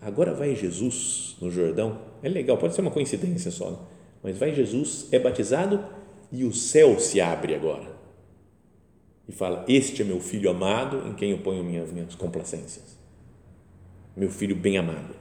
Agora 0.00 0.34
vai 0.34 0.54
Jesus 0.54 1.36
no 1.40 1.50
Jordão. 1.50 1.98
É 2.22 2.28
legal, 2.28 2.58
pode 2.58 2.74
ser 2.74 2.82
uma 2.82 2.90
coincidência 2.90 3.50
só, 3.50 3.70
né? 3.70 3.78
mas 4.22 4.38
vai 4.38 4.54
Jesus, 4.54 5.08
é 5.10 5.18
batizado 5.18 5.84
e 6.30 6.44
o 6.44 6.52
céu 6.52 6.98
se 7.00 7.20
abre 7.20 7.54
agora. 7.54 7.96
E 9.28 9.32
fala: 9.32 9.64
Este 9.66 10.02
é 10.02 10.04
meu 10.04 10.20
filho 10.20 10.50
amado, 10.50 11.08
em 11.08 11.14
quem 11.14 11.30
eu 11.30 11.38
ponho 11.38 11.64
minhas, 11.64 11.90
minhas 11.90 12.14
complacências. 12.14 12.96
Meu 14.16 14.30
filho 14.30 14.54
bem 14.54 14.78
amado. 14.78 15.14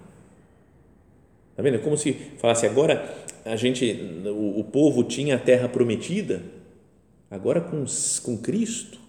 Está 1.51 1.63
vendo? 1.63 1.75
É 1.75 1.79
como 1.79 1.98
se 1.98 2.13
falasse: 2.38 2.65
agora 2.65 3.15
a 3.45 3.55
gente, 3.55 3.85
o, 4.25 4.59
o 4.59 4.63
povo 4.63 5.03
tinha 5.03 5.35
a 5.35 5.39
terra 5.39 5.69
prometida, 5.69 6.41
agora 7.29 7.61
com, 7.61 7.85
com 8.23 8.37
Cristo, 8.37 8.99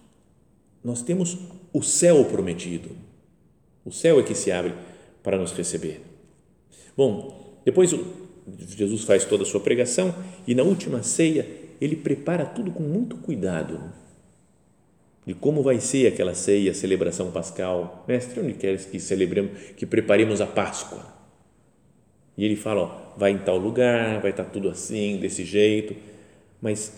nós 0.83 1.01
temos 1.01 1.37
o 1.73 1.81
céu 1.81 2.23
prometido. 2.25 2.91
O 3.83 3.91
céu 3.91 4.19
é 4.19 4.23
que 4.23 4.35
se 4.35 4.51
abre 4.51 4.73
para 5.23 5.37
nos 5.37 5.51
receber. 5.51 6.01
Bom, 6.95 7.59
depois 7.65 7.93
Jesus 8.69 9.03
faz 9.03 9.25
toda 9.25 9.43
a 9.43 9.45
sua 9.45 9.59
pregação 9.59 10.13
e 10.47 10.53
na 10.53 10.63
última 10.63 11.03
ceia 11.03 11.45
ele 11.81 11.95
prepara 11.95 12.45
tudo 12.45 12.71
com 12.71 12.83
muito 12.83 13.17
cuidado 13.17 13.91
de 15.25 15.33
como 15.33 15.61
vai 15.61 15.81
ser 15.81 16.07
aquela 16.07 16.33
ceia, 16.33 16.71
a 16.71 16.73
celebração 16.73 17.31
pascal. 17.31 18.05
Mestre, 18.07 18.39
onde 18.39 18.53
queres 18.53 18.85
que 18.85 18.97
celebremos, 18.97 19.51
que 19.75 19.85
preparemos 19.85 20.39
a 20.39 20.47
Páscoa? 20.47 21.05
E 22.37 22.45
ele 22.45 22.55
fala, 22.55 22.81
ó, 22.83 23.06
vai 23.17 23.31
em 23.31 23.37
tal 23.37 23.57
lugar, 23.57 24.21
vai 24.21 24.31
estar 24.31 24.45
tudo 24.45 24.69
assim, 24.69 25.17
desse 25.17 25.43
jeito, 25.43 25.95
mas 26.61 26.93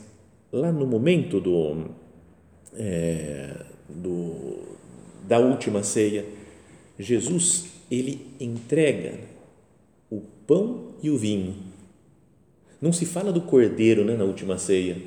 lá 0.52 0.72
no 0.72 0.86
momento 0.86 1.40
do, 1.40 1.86
é, 2.76 3.56
do 3.88 4.70
da 5.28 5.38
última 5.38 5.84
ceia, 5.84 6.26
Jesus 6.98 7.68
ele 7.90 8.34
entrega 8.40 9.20
o 10.10 10.22
pão 10.48 10.96
e 11.02 11.10
o 11.10 11.18
vinho. 11.18 11.56
Não 12.82 12.92
se 12.92 13.06
fala 13.06 13.32
do 13.32 13.42
cordeiro 13.42 14.04
né, 14.04 14.16
na 14.16 14.24
última 14.24 14.58
ceia. 14.58 14.98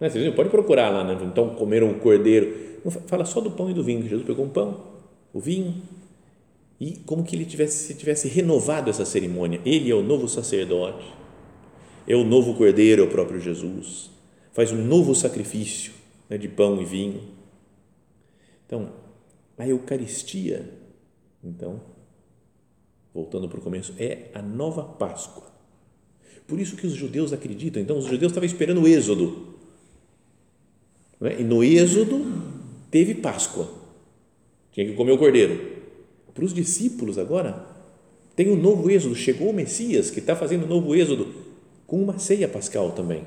Né, 0.00 0.08
você 0.08 0.30
pode 0.32 0.48
procurar 0.48 0.90
lá, 0.90 1.04
né? 1.04 1.18
então 1.24 1.50
comeram 1.50 1.90
o 1.90 2.00
cordeiro. 2.00 2.80
Fala 3.06 3.24
só 3.24 3.40
do 3.40 3.50
pão 3.50 3.70
e 3.70 3.74
do 3.74 3.84
vinho. 3.84 4.02
Jesus 4.02 4.26
pegou 4.26 4.44
um 4.44 4.48
pão, 4.48 4.80
o 5.32 5.38
vinho, 5.38 5.74
e 6.80 6.96
como 7.04 7.22
que 7.22 7.36
ele 7.36 7.44
tivesse, 7.44 7.88
se 7.88 7.94
tivesse 7.94 8.26
renovado 8.26 8.88
essa 8.88 9.04
cerimônia. 9.04 9.60
Ele 9.66 9.90
é 9.90 9.94
o 9.94 10.02
novo 10.02 10.26
sacerdote, 10.26 11.04
é 12.06 12.16
o 12.16 12.24
novo 12.24 12.54
cordeiro, 12.54 13.02
é 13.02 13.04
o 13.04 13.10
próprio 13.10 13.38
Jesus. 13.38 14.10
Faz 14.52 14.72
um 14.72 14.82
novo 14.82 15.14
sacrifício 15.14 15.92
né, 16.28 16.38
de 16.38 16.48
pão 16.48 16.80
e 16.80 16.84
vinho. 16.86 17.20
Então, 18.66 18.92
a 19.58 19.68
Eucaristia, 19.68 20.72
então, 21.44 21.82
voltando 23.12 23.46
para 23.46 23.58
o 23.58 23.62
começo, 23.62 23.92
é 23.98 24.30
a 24.32 24.40
nova 24.40 24.82
Páscoa. 24.82 25.50
Por 26.46 26.58
isso 26.58 26.76
que 26.76 26.86
os 26.86 26.94
judeus 26.94 27.32
acreditam. 27.32 27.82
Então, 27.82 27.98
os 27.98 28.06
judeus 28.06 28.32
estavam 28.32 28.46
esperando 28.46 28.80
o 28.80 28.88
Êxodo. 28.88 29.54
É? 31.20 31.40
E 31.40 31.44
no 31.44 31.62
Êxodo 31.62 32.24
teve 32.90 33.14
Páscoa. 33.14 33.68
Tinha 34.72 34.86
que 34.86 34.94
comer 34.94 35.12
o 35.12 35.18
cordeiro. 35.18 35.79
Para 36.40 36.46
os 36.46 36.54
discípulos 36.54 37.18
agora, 37.18 37.66
tem 38.34 38.48
um 38.48 38.56
novo 38.56 38.90
Êxodo. 38.90 39.14
Chegou 39.14 39.50
o 39.50 39.52
Messias, 39.52 40.10
que 40.10 40.20
está 40.20 40.34
fazendo 40.34 40.64
um 40.64 40.68
novo 40.68 40.96
Êxodo, 40.96 41.34
com 41.86 42.02
uma 42.02 42.18
ceia 42.18 42.48
pascal 42.48 42.92
também, 42.92 43.24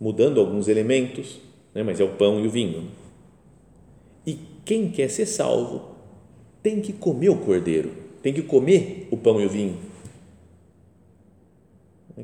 mudando 0.00 0.40
alguns 0.40 0.66
elementos, 0.66 1.38
né? 1.72 1.84
mas 1.84 2.00
é 2.00 2.04
o 2.04 2.16
pão 2.16 2.40
e 2.40 2.48
o 2.48 2.50
vinho. 2.50 2.88
E 4.26 4.36
quem 4.64 4.90
quer 4.90 5.08
ser 5.08 5.26
salvo 5.26 5.92
tem 6.60 6.80
que 6.80 6.92
comer 6.92 7.28
o 7.28 7.36
cordeiro 7.36 7.92
tem 8.20 8.32
que 8.32 8.42
comer 8.42 9.06
o 9.12 9.16
pão 9.16 9.40
e 9.40 9.46
o 9.46 9.48
vinho. 9.48 9.78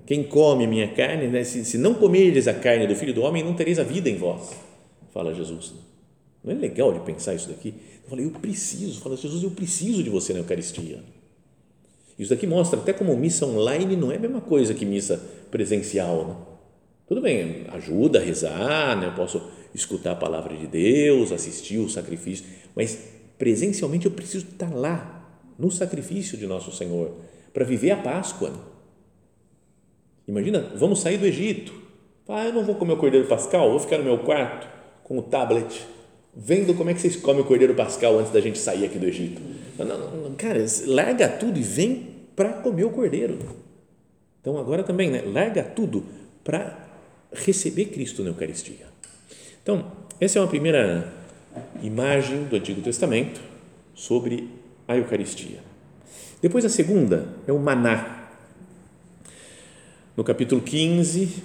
Quem 0.04 0.24
come 0.24 0.66
minha 0.66 0.88
carne, 0.88 1.28
né? 1.28 1.44
se, 1.44 1.64
se 1.64 1.78
não 1.78 1.94
comerdes 1.94 2.48
a 2.48 2.54
carne 2.54 2.88
do 2.88 2.96
Filho 2.96 3.14
do 3.14 3.22
Homem, 3.22 3.44
não 3.44 3.54
tereis 3.54 3.78
a 3.78 3.84
vida 3.84 4.10
em 4.10 4.16
vós, 4.16 4.50
fala 5.12 5.32
Jesus. 5.32 5.74
Não 6.42 6.52
é 6.52 6.56
legal 6.56 6.92
de 6.92 6.98
pensar 7.00 7.34
isso 7.34 7.48
daqui? 7.48 7.74
Eu 8.08 8.10
falei, 8.10 8.24
eu 8.24 8.30
preciso, 8.30 9.02
fala 9.02 9.18
Jesus, 9.18 9.42
eu 9.42 9.50
preciso 9.50 10.02
de 10.02 10.08
você 10.08 10.32
na 10.32 10.38
Eucaristia. 10.38 11.04
Isso 12.18 12.30
daqui 12.30 12.46
mostra 12.46 12.80
até 12.80 12.90
como 12.94 13.14
missa 13.14 13.44
online 13.44 13.96
não 13.96 14.10
é 14.10 14.16
a 14.16 14.18
mesma 14.18 14.40
coisa 14.40 14.72
que 14.72 14.86
missa 14.86 15.22
presencial. 15.50 16.24
Né? 16.26 16.36
Tudo 17.06 17.20
bem, 17.20 17.66
ajuda 17.68 18.18
a 18.18 18.22
rezar, 18.22 18.96
né? 18.98 19.08
eu 19.08 19.12
posso 19.12 19.42
escutar 19.74 20.12
a 20.12 20.16
palavra 20.16 20.56
de 20.56 20.66
Deus, 20.66 21.32
assistir 21.32 21.76
o 21.76 21.90
sacrifício, 21.90 22.46
mas 22.74 22.98
presencialmente 23.36 24.06
eu 24.06 24.12
preciso 24.12 24.46
estar 24.46 24.74
lá 24.74 25.30
no 25.58 25.70
sacrifício 25.70 26.38
de 26.38 26.46
nosso 26.46 26.72
Senhor, 26.72 27.14
para 27.52 27.66
viver 27.66 27.90
a 27.90 27.96
Páscoa. 27.98 28.52
Imagina, 30.26 30.72
vamos 30.76 31.00
sair 31.00 31.18
do 31.18 31.26
Egito. 31.26 31.74
Ah, 32.26 32.46
eu 32.46 32.54
não 32.54 32.64
vou 32.64 32.74
comer 32.74 32.94
o 32.94 32.96
cordeiro 32.96 33.28
pascal, 33.28 33.68
vou 33.68 33.80
ficar 33.80 33.98
no 33.98 34.04
meu 34.04 34.18
quarto 34.20 34.66
com 35.04 35.18
o 35.18 35.22
tablet, 35.22 35.86
vendo 36.36 36.74
como 36.74 36.90
é 36.90 36.94
que 36.94 37.00
vocês 37.00 37.16
comem 37.16 37.42
o 37.42 37.44
cordeiro 37.44 37.74
pascal 37.74 38.18
antes 38.18 38.32
da 38.32 38.40
gente 38.40 38.58
sair 38.58 38.84
aqui 38.84 38.98
do 38.98 39.06
Egito. 39.06 39.40
Não, 39.78 39.86
não, 39.86 40.16
não, 40.16 40.34
cara, 40.34 40.64
larga 40.86 41.28
tudo 41.28 41.58
e 41.58 41.62
vem 41.62 42.16
para 42.34 42.52
comer 42.54 42.84
o 42.84 42.90
cordeiro. 42.90 43.38
Então 44.40 44.58
agora 44.58 44.82
também, 44.82 45.10
né? 45.10 45.22
larga 45.26 45.62
tudo 45.62 46.04
para 46.44 46.88
receber 47.32 47.86
Cristo 47.86 48.22
na 48.22 48.30
Eucaristia. 48.30 48.86
Então, 49.62 49.92
essa 50.20 50.38
é 50.38 50.42
uma 50.42 50.48
primeira 50.48 51.12
imagem 51.82 52.44
do 52.44 52.56
Antigo 52.56 52.80
Testamento 52.80 53.40
sobre 53.94 54.48
a 54.86 54.96
Eucaristia. 54.96 55.58
Depois 56.40 56.64
a 56.64 56.68
segunda 56.68 57.28
é 57.46 57.52
o 57.52 57.58
maná. 57.58 58.30
No 60.16 60.24
capítulo 60.24 60.60
15, 60.60 61.42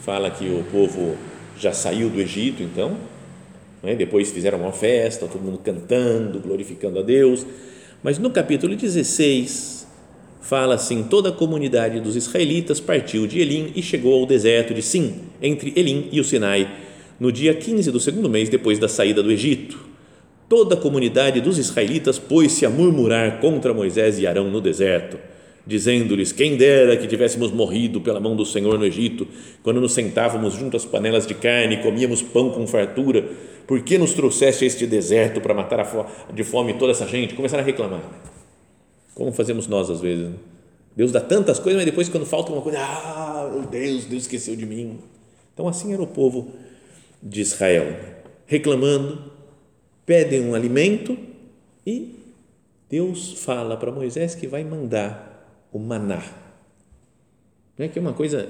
fala 0.00 0.30
que 0.30 0.48
o 0.48 0.64
povo 0.70 1.16
já 1.58 1.72
saiu 1.72 2.08
do 2.08 2.20
Egito, 2.20 2.62
então, 2.62 2.96
né? 3.86 3.94
depois 3.94 4.30
fizeram 4.30 4.60
uma 4.60 4.72
festa, 4.72 5.26
todo 5.26 5.40
mundo 5.40 5.58
cantando, 5.58 6.38
glorificando 6.40 6.98
a 6.98 7.02
Deus. 7.02 7.46
Mas 8.02 8.18
no 8.18 8.30
capítulo 8.30 8.76
16, 8.76 9.86
fala 10.42 10.74
assim: 10.74 11.04
toda 11.04 11.30
a 11.30 11.32
comunidade 11.32 12.00
dos 12.00 12.16
israelitas 12.16 12.80
partiu 12.80 13.26
de 13.26 13.40
Elim 13.40 13.72
e 13.74 13.82
chegou 13.82 14.20
ao 14.20 14.26
deserto 14.26 14.74
de 14.74 14.82
Sim, 14.82 15.14
entre 15.40 15.72
Elim 15.74 16.08
e 16.12 16.20
o 16.20 16.24
Sinai, 16.24 16.70
no 17.18 17.32
dia 17.32 17.54
15 17.54 17.90
do 17.90 17.98
segundo 17.98 18.28
mês 18.28 18.50
depois 18.50 18.78
da 18.78 18.88
saída 18.88 19.22
do 19.22 19.32
Egito 19.32 19.96
Toda 20.48 20.76
a 20.76 20.78
comunidade 20.78 21.40
dos 21.40 21.58
israelitas 21.58 22.20
pôs-se 22.20 22.64
a 22.64 22.70
murmurar 22.70 23.40
contra 23.40 23.74
Moisés 23.74 24.20
e 24.20 24.28
Arão 24.28 24.48
no 24.48 24.60
deserto, 24.60 25.18
dizendo-lhes: 25.66 26.32
Quem 26.32 26.56
dera 26.56 26.96
que 26.96 27.06
tivéssemos 27.06 27.50
morrido 27.50 28.00
pela 28.00 28.20
mão 28.20 28.36
do 28.36 28.44
Senhor 28.44 28.78
no 28.78 28.84
Egito, 28.84 29.26
quando 29.62 29.80
nos 29.80 29.92
sentávamos 29.92 30.54
junto 30.54 30.76
às 30.76 30.84
panelas 30.84 31.26
de 31.26 31.34
carne 31.34 31.76
e 31.76 31.82
comíamos 31.82 32.22
pão 32.22 32.50
com 32.50 32.66
fartura. 32.66 33.28
Por 33.66 33.82
que 33.82 33.98
nos 33.98 34.14
trouxeste 34.14 34.62
a 34.62 34.66
este 34.66 34.86
deserto 34.86 35.40
para 35.40 35.52
matar 35.52 35.84
de 36.32 36.44
fome 36.44 36.74
toda 36.74 36.92
essa 36.92 37.06
gente? 37.06 37.34
Começaram 37.34 37.64
a 37.64 37.66
reclamar. 37.66 38.00
Como 39.12 39.32
fazemos 39.32 39.66
nós 39.66 39.90
às 39.90 40.00
vezes? 40.00 40.28
Né? 40.28 40.34
Deus 40.94 41.10
dá 41.10 41.20
tantas 41.20 41.58
coisas, 41.58 41.76
mas 41.76 41.84
depois, 41.84 42.08
quando 42.08 42.24
falta 42.24 42.52
uma 42.52 42.62
coisa, 42.62 42.78
ah, 42.78 43.50
meu 43.52 43.62
Deus, 43.62 44.04
Deus 44.04 44.22
esqueceu 44.22 44.54
de 44.54 44.64
mim. 44.64 44.98
Então, 45.52 45.66
assim 45.66 45.92
era 45.92 46.00
o 46.00 46.06
povo 46.06 46.52
de 47.20 47.40
Israel, 47.40 47.96
reclamando 48.46 49.36
pedem 50.06 50.40
um 50.40 50.54
alimento 50.54 51.18
e 51.84 52.14
Deus 52.88 53.32
fala 53.42 53.76
para 53.76 53.90
Moisés 53.90 54.36
que 54.36 54.46
vai 54.46 54.62
mandar 54.62 55.25
o 55.76 55.78
maná. 55.78 56.22
é 57.78 57.88
Que 57.88 57.98
é 57.98 58.02
uma 58.02 58.14
coisa 58.14 58.48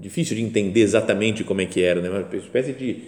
difícil 0.00 0.36
de 0.36 0.42
entender 0.42 0.80
exatamente 0.80 1.44
como 1.44 1.60
é 1.60 1.66
que 1.66 1.82
era, 1.82 2.00
né? 2.00 2.08
uma 2.08 2.36
espécie 2.36 2.72
de, 2.72 3.02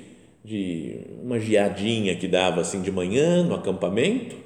de 0.45 1.01
uma 1.23 1.39
geadinha 1.39 2.17
que 2.17 2.29
dava 2.29 2.61
assim 2.61 2.83
de 2.83 2.91
manhã 2.91 3.43
no 3.43 3.55
acampamento 3.55 4.37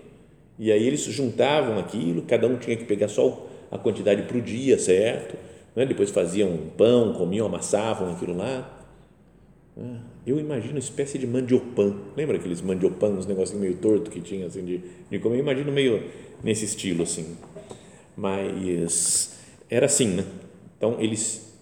e 0.58 0.70
aí 0.70 0.86
eles 0.86 1.02
juntavam 1.04 1.78
aquilo, 1.78 2.22
cada 2.22 2.46
um 2.46 2.56
tinha 2.56 2.76
que 2.76 2.84
pegar 2.84 3.08
só 3.08 3.46
a 3.70 3.76
quantidade 3.76 4.22
para 4.22 4.36
o 4.36 4.40
dia, 4.40 4.78
certo? 4.78 5.36
Né? 5.74 5.84
Depois 5.84 6.10
faziam 6.10 6.50
um 6.50 6.68
pão, 6.70 7.12
comiam, 7.14 7.46
amassavam 7.46 8.12
aquilo 8.12 8.36
lá. 8.36 8.72
Né? 9.76 10.00
eu 10.26 10.40
imagino 10.40 10.72
uma 10.72 10.78
espécie 10.78 11.18
de 11.18 11.26
mandiopan. 11.26 11.94
Lembra 12.16 12.36
aqueles 12.36 12.62
mandiopan, 12.62 13.10
uns 13.10 13.26
negocinhos 13.26 13.60
meio 13.60 13.76
torto 13.76 14.10
que 14.10 14.20
tinha 14.20 14.46
assim 14.46 14.64
de, 14.64 14.80
de 15.10 15.18
comer? 15.18 15.36
Eu 15.36 15.40
imagino 15.40 15.70
meio 15.70 16.02
nesse 16.42 16.64
estilo 16.64 17.02
assim. 17.02 17.36
Mas 18.16 19.38
era 19.68 19.86
assim, 19.86 20.14
né? 20.16 20.24
Então 20.76 21.00
eles 21.00 21.54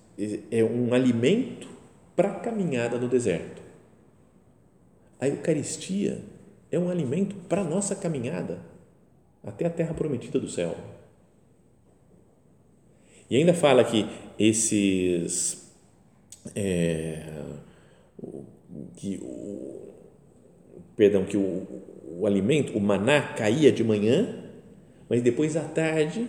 é 0.50 0.62
um 0.62 0.94
alimento 0.94 1.68
para 2.14 2.30
a 2.30 2.34
caminhada 2.40 2.98
no 2.98 3.08
deserto. 3.08 3.62
A 5.20 5.28
Eucaristia 5.28 6.22
é 6.70 6.78
um 6.78 6.88
alimento 6.90 7.34
para 7.48 7.62
a 7.62 7.64
nossa 7.64 7.94
caminhada 7.96 8.60
até 9.42 9.66
a 9.66 9.70
terra 9.70 9.94
prometida 9.94 10.38
do 10.38 10.48
céu. 10.48 10.76
E 13.28 13.36
ainda 13.36 13.54
fala 13.54 13.84
que 13.84 14.06
esses. 14.38 15.72
É, 16.54 17.26
que 18.96 19.18
o, 19.22 19.94
perdão, 20.96 21.24
que 21.24 21.36
o, 21.36 21.66
o 22.18 22.26
alimento, 22.26 22.76
o 22.76 22.80
maná, 22.80 23.34
caía 23.34 23.72
de 23.72 23.82
manhã, 23.82 24.50
mas 25.08 25.22
depois 25.22 25.56
à 25.56 25.64
tarde 25.64 26.28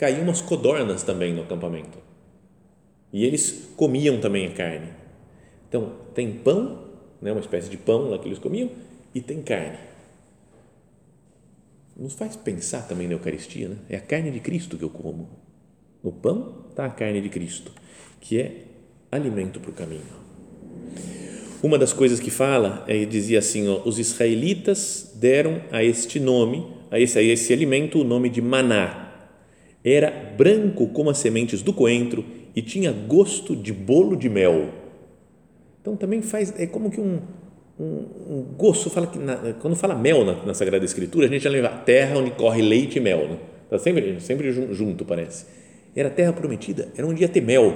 caíam 0.00 0.22
umas 0.22 0.40
codornas 0.40 1.02
também 1.02 1.34
no 1.34 1.42
acampamento. 1.42 1.98
E 3.12 3.22
eles 3.22 3.68
comiam 3.76 4.18
também 4.18 4.46
a 4.46 4.50
carne. 4.50 4.88
Então, 5.68 5.92
tem 6.14 6.32
pão, 6.32 6.86
né, 7.20 7.30
uma 7.30 7.40
espécie 7.40 7.68
de 7.68 7.76
pão 7.76 8.08
lá 8.08 8.18
que 8.18 8.26
eles 8.26 8.38
comiam, 8.38 8.70
e 9.14 9.20
tem 9.20 9.42
carne. 9.42 9.76
Nos 11.94 12.14
faz 12.14 12.34
pensar 12.34 12.88
também 12.88 13.06
na 13.08 13.12
Eucaristia, 13.12 13.68
né? 13.68 13.76
É 13.90 13.96
a 13.96 14.00
carne 14.00 14.30
de 14.30 14.40
Cristo 14.40 14.78
que 14.78 14.82
eu 14.82 14.88
como. 14.88 15.28
No 16.02 16.10
pão 16.10 16.64
está 16.70 16.86
a 16.86 16.90
carne 16.90 17.20
de 17.20 17.28
Cristo, 17.28 17.70
que 18.22 18.40
é 18.40 18.62
alimento 19.12 19.60
para 19.60 19.70
o 19.70 19.74
caminho. 19.74 20.00
Uma 21.62 21.76
das 21.76 21.92
coisas 21.92 22.18
que 22.18 22.30
fala, 22.30 22.86
é, 22.88 23.04
dizia 23.04 23.38
assim, 23.38 23.68
ó, 23.68 23.82
os 23.84 23.98
israelitas 23.98 25.12
deram 25.16 25.60
a 25.70 25.84
este 25.84 26.18
nome, 26.18 26.66
a 26.90 26.98
esse, 26.98 27.18
a 27.18 27.22
esse 27.22 27.52
alimento, 27.52 28.00
o 28.00 28.04
nome 28.04 28.30
de 28.30 28.40
maná. 28.40 29.09
Era 29.84 30.10
branco 30.10 30.88
como 30.88 31.10
as 31.10 31.18
sementes 31.18 31.62
do 31.62 31.72
coentro 31.72 32.24
e 32.54 32.60
tinha 32.60 32.92
gosto 32.92 33.56
de 33.56 33.72
bolo 33.72 34.16
de 34.16 34.28
mel. 34.28 34.68
Então 35.80 35.96
também 35.96 36.20
faz, 36.20 36.52
é 36.58 36.66
como 36.66 36.90
que 36.90 37.00
um, 37.00 37.20
um, 37.78 38.06
um 38.28 38.46
gosto, 38.56 38.90
fala 38.90 39.06
que 39.06 39.18
na, 39.18 39.54
quando 39.60 39.74
fala 39.74 39.94
mel 39.94 40.24
na, 40.24 40.44
na, 40.44 40.54
Sagrada 40.54 40.84
Escritura, 40.84 41.26
a 41.26 41.28
gente 41.28 41.42
já 41.42 41.50
leva 41.50 41.68
a 41.68 41.78
terra 41.78 42.18
onde 42.18 42.30
corre 42.32 42.60
leite 42.60 42.98
e 42.98 43.00
mel, 43.00 43.28
né? 43.28 43.38
Tá 43.70 43.78
sempre, 43.78 44.20
sempre 44.20 44.52
junto, 44.52 45.04
parece. 45.04 45.46
Era 45.96 46.08
a 46.08 46.10
terra 46.10 46.32
prometida, 46.32 46.88
era 46.96 47.06
onde 47.06 47.22
ia 47.22 47.28
ter 47.28 47.40
mel, 47.40 47.74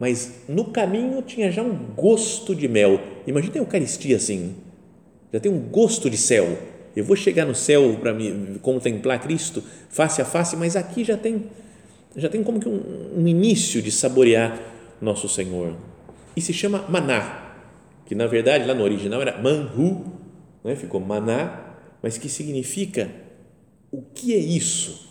mas 0.00 0.44
no 0.48 0.66
caminho 0.66 1.20
tinha 1.22 1.50
já 1.50 1.62
um 1.62 1.76
gosto 1.94 2.54
de 2.54 2.68
mel. 2.68 3.00
Imagina 3.26 3.56
a 3.56 3.58
Eucaristia 3.58 4.16
assim, 4.16 4.54
já 5.32 5.40
tem 5.40 5.52
um 5.52 5.58
gosto 5.58 6.08
de 6.08 6.16
céu. 6.16 6.46
Eu 6.96 7.04
vou 7.04 7.14
chegar 7.14 7.44
no 7.44 7.54
céu 7.54 7.96
para 8.00 8.12
me 8.12 8.58
contemplar 8.60 9.20
Cristo 9.20 9.62
face 9.90 10.22
a 10.22 10.24
face, 10.24 10.56
mas 10.56 10.74
aqui 10.74 11.04
já 11.04 11.16
tem 11.16 11.44
já 12.16 12.30
tem 12.30 12.42
como 12.42 12.58
que 12.58 12.66
um, 12.66 13.12
um 13.18 13.28
início 13.28 13.82
de 13.82 13.92
saborear 13.92 14.58
nosso 15.02 15.28
Senhor. 15.28 15.76
E 16.34 16.40
se 16.40 16.54
chama 16.54 16.82
maná 16.88 17.44
que 18.06 18.14
na 18.14 18.26
verdade 18.26 18.64
lá 18.64 18.72
no 18.72 18.84
original 18.84 19.20
era 19.20 19.36
manhu, 19.42 20.12
né? 20.64 20.74
ficou 20.76 21.00
maná, 21.00 21.74
mas 22.02 22.16
que 22.16 22.28
significa 22.28 23.10
o 23.90 24.00
que 24.00 24.32
é 24.32 24.38
isso? 24.38 25.06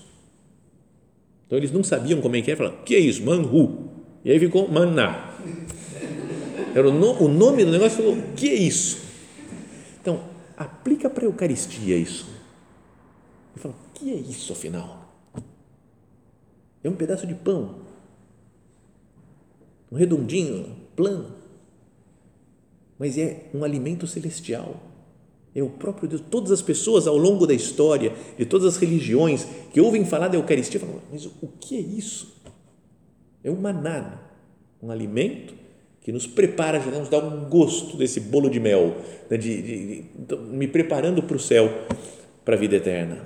Então 1.46 1.58
eles 1.58 1.72
não 1.72 1.84
sabiam 1.84 2.22
como 2.22 2.36
é 2.36 2.42
que 2.42 2.50
é, 2.50 2.56
falaram, 2.56 2.78
o 2.78 2.84
que 2.84 2.96
é 2.96 3.00
isso? 3.00 3.24
Manhu. 3.24 3.90
E 4.24 4.32
aí 4.32 4.40
ficou 4.40 4.68
maná. 4.68 5.36
Era 6.74 6.90
o, 6.90 6.92
no, 6.92 7.24
o 7.24 7.28
nome 7.28 7.64
do 7.64 7.72
negócio 7.72 7.98
falou, 7.98 8.14
o 8.18 8.34
que 8.34 8.50
é 8.50 8.54
isso? 8.54 9.04
Então, 10.02 10.22
aplica 10.58 11.10
para 11.10 11.24
a 11.24 11.28
Eucaristia 11.28 11.98
isso. 11.98 12.28
E 13.56 13.60
fala, 13.60 13.74
o 13.74 13.94
que 13.94 14.12
é 14.12 14.16
isso 14.16 14.54
afinal? 14.54 15.14
É 16.84 16.90
um 16.90 16.96
pedaço 16.96 17.26
de 17.26 17.34
pão, 17.34 17.76
um 19.92 19.96
redondinho, 19.96 20.76
plano 20.96 21.46
mas 22.98 23.18
é 23.18 23.50
um 23.54 23.64
alimento 23.64 24.08
celestial. 24.08 24.82
É 25.54 25.64
o 25.64 25.70
próprio 25.70 26.08
Deus. 26.08 26.22
Todas 26.30 26.52
as 26.52 26.62
pessoas 26.62 27.08
ao 27.08 27.18
longo 27.18 27.48
da 27.48 27.54
história, 27.54 28.14
de 28.38 28.46
todas 28.46 28.76
as 28.76 28.78
religiões 28.78 29.48
que 29.72 29.80
ouvem 29.80 30.06
falar 30.06 30.28
da 30.28 30.38
Eucaristia, 30.38 30.80
falam: 30.80 31.02
mas 31.12 31.26
o 31.26 31.48
que 31.60 31.78
é 31.78 31.80
isso? 31.80 32.36
É 33.44 33.50
um 33.50 33.56
maná, 33.56 34.20
um 34.82 34.92
alimento 34.92 35.54
que 36.06 36.12
nos 36.12 36.28
prepara, 36.28 36.80
já 36.80 36.92
nos 36.92 37.10
dá 37.10 37.18
um 37.18 37.50
gosto 37.50 37.98
desse 37.98 38.20
bolo 38.20 38.48
de 38.48 38.60
mel, 38.60 38.96
né, 39.28 39.38
de, 39.38 39.60
de, 39.60 40.02
de, 40.04 40.36
me 40.52 40.68
preparando 40.68 41.24
para 41.24 41.36
o 41.36 41.40
céu, 41.40 41.82
para 42.46 42.54
a 42.54 42.60
vida 42.60 42.76
eterna. 42.76 43.26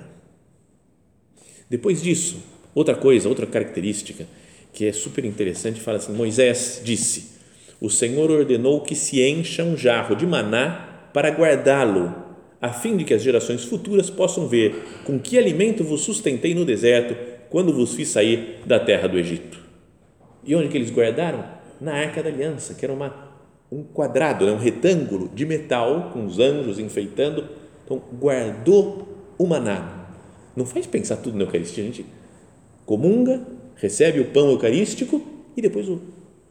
Depois 1.68 2.02
disso, 2.02 2.42
outra 2.74 2.94
coisa, 2.94 3.28
outra 3.28 3.46
característica 3.46 4.26
que 4.72 4.86
é 4.86 4.92
super 4.94 5.26
interessante, 5.26 5.78
fala 5.78 5.98
assim: 5.98 6.14
Moisés 6.14 6.80
disse 6.82 7.38
o 7.82 7.90
Senhor 7.90 8.30
ordenou 8.30 8.80
que 8.80 8.94
se 8.94 9.20
encha 9.20 9.62
um 9.62 9.76
jarro 9.76 10.16
de 10.16 10.26
maná 10.26 11.10
para 11.12 11.28
guardá-lo, 11.28 12.14
a 12.62 12.72
fim 12.72 12.96
de 12.96 13.04
que 13.04 13.12
as 13.12 13.22
gerações 13.22 13.62
futuras 13.62 14.08
possam 14.08 14.48
ver 14.48 15.02
com 15.04 15.18
que 15.18 15.36
alimento 15.36 15.84
vos 15.84 16.00
sustentei 16.00 16.54
no 16.54 16.64
deserto 16.64 17.14
quando 17.50 17.74
vos 17.74 17.94
fiz 17.94 18.08
sair 18.08 18.60
da 18.64 18.80
terra 18.80 19.06
do 19.06 19.18
Egito. 19.18 19.60
E 20.42 20.54
onde 20.54 20.68
que 20.68 20.78
eles 20.78 20.90
guardaram? 20.90 21.59
Na 21.80 21.94
Arca 21.94 22.22
da 22.22 22.28
Aliança, 22.28 22.74
que 22.74 22.84
era 22.84 22.92
uma, 22.92 23.30
um 23.70 23.82
quadrado, 23.82 24.46
né, 24.46 24.52
um 24.52 24.58
retângulo 24.58 25.28
de 25.28 25.46
metal 25.46 26.10
com 26.12 26.24
os 26.24 26.38
anjos 26.38 26.78
enfeitando. 26.78 27.48
Então, 27.84 28.02
guardou 28.18 29.08
o 29.38 29.46
maná. 29.46 30.08
Não 30.54 30.66
faz 30.66 30.86
pensar 30.86 31.16
tudo 31.16 31.38
na 31.38 31.44
Eucaristia. 31.44 31.82
A 31.82 31.86
gente 31.86 32.04
comunga, 32.84 33.46
recebe 33.76 34.20
o 34.20 34.26
pão 34.26 34.50
eucarístico 34.50 35.22
e 35.56 35.62
depois 35.62 35.88
o 35.88 36.00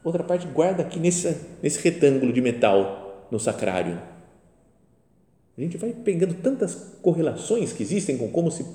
outra 0.03 0.23
parte 0.23 0.47
guarda 0.47 0.81
aqui 0.81 0.99
nesse, 0.99 1.35
nesse 1.61 1.79
retângulo 1.83 2.31
de 2.31 2.41
metal 2.41 3.27
no 3.31 3.39
sacrário. 3.39 3.99
A 5.57 5.61
gente 5.61 5.77
vai 5.77 5.91
pegando 5.91 6.35
tantas 6.35 6.97
correlações 7.01 7.73
que 7.73 7.83
existem 7.83 8.17
com 8.17 8.29
como 8.29 8.49
se 8.49 8.65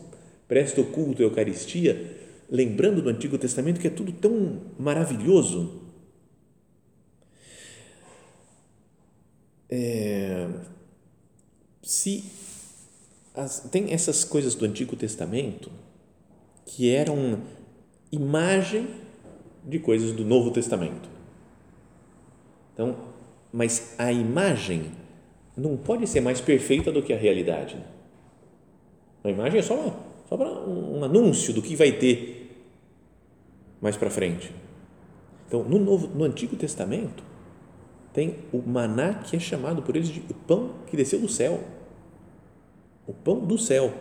presta 0.46 0.80
o 0.80 0.84
culto 0.84 1.22
à 1.22 1.24
Eucaristia, 1.24 2.18
lembrando 2.50 3.00
do 3.00 3.08
Antigo 3.08 3.38
Testamento 3.38 3.80
que 3.80 3.86
é 3.86 3.90
tudo 3.90 4.12
tão 4.12 4.60
maravilhoso. 4.78 5.83
É, 9.76 10.46
se 11.82 12.30
as, 13.34 13.58
tem 13.58 13.92
essas 13.92 14.22
coisas 14.22 14.54
do 14.54 14.64
Antigo 14.64 14.94
Testamento 14.94 15.68
que 16.64 16.94
eram 16.94 17.40
imagem 18.12 18.88
de 19.64 19.80
coisas 19.80 20.12
do 20.12 20.24
Novo 20.24 20.52
Testamento. 20.52 21.08
Então, 22.72 22.96
mas 23.52 23.96
a 23.98 24.12
imagem 24.12 24.92
não 25.56 25.76
pode 25.76 26.06
ser 26.06 26.20
mais 26.20 26.40
perfeita 26.40 26.92
do 26.92 27.02
que 27.02 27.12
a 27.12 27.16
realidade. 27.16 27.76
A 29.24 29.30
imagem 29.30 29.58
é 29.58 29.62
só, 29.62 30.00
só 30.28 30.36
para 30.36 30.48
um 30.48 31.02
anúncio 31.02 31.52
do 31.52 31.60
que 31.60 31.74
vai 31.74 31.90
ter 31.90 32.64
mais 33.80 33.96
para 33.96 34.08
frente. 34.08 34.52
Então, 35.48 35.64
no, 35.64 35.80
Novo, 35.80 36.06
no 36.06 36.22
Antigo 36.22 36.54
Testamento, 36.54 37.33
tem 38.14 38.36
o 38.52 38.62
maná 38.62 39.14
que 39.14 39.36
é 39.36 39.40
chamado 39.40 39.82
por 39.82 39.96
eles 39.96 40.08
de 40.08 40.20
o 40.30 40.34
pão 40.34 40.70
que 40.86 40.96
desceu 40.96 41.18
do 41.18 41.28
céu. 41.28 41.60
O 43.06 43.12
pão 43.12 43.40
do 43.40 43.58
céu. 43.58 43.92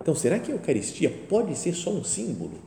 Então, 0.00 0.14
será 0.14 0.38
que 0.38 0.50
a 0.50 0.54
Eucaristia 0.54 1.10
pode 1.28 1.54
ser 1.54 1.74
só 1.74 1.90
um 1.90 2.02
símbolo? 2.02 2.58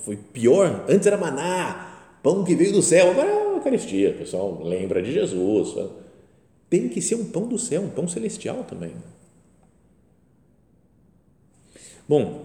Foi 0.00 0.16
pior? 0.16 0.84
Antes 0.88 1.06
era 1.06 1.16
maná, 1.16 2.18
pão 2.20 2.42
que 2.42 2.54
veio 2.56 2.72
do 2.72 2.82
céu, 2.82 3.12
agora 3.12 3.28
é 3.28 3.32
a 3.32 3.54
Eucaristia, 3.54 4.10
o 4.10 4.18
pessoal 4.18 4.60
lembra 4.62 5.00
de 5.00 5.12
Jesus. 5.12 5.90
Tem 6.68 6.88
que 6.88 7.00
ser 7.00 7.14
um 7.14 7.26
pão 7.26 7.46
do 7.46 7.58
céu, 7.58 7.82
um 7.82 7.90
pão 7.90 8.08
celestial 8.08 8.64
também. 8.64 8.92
Bom, 12.08 12.44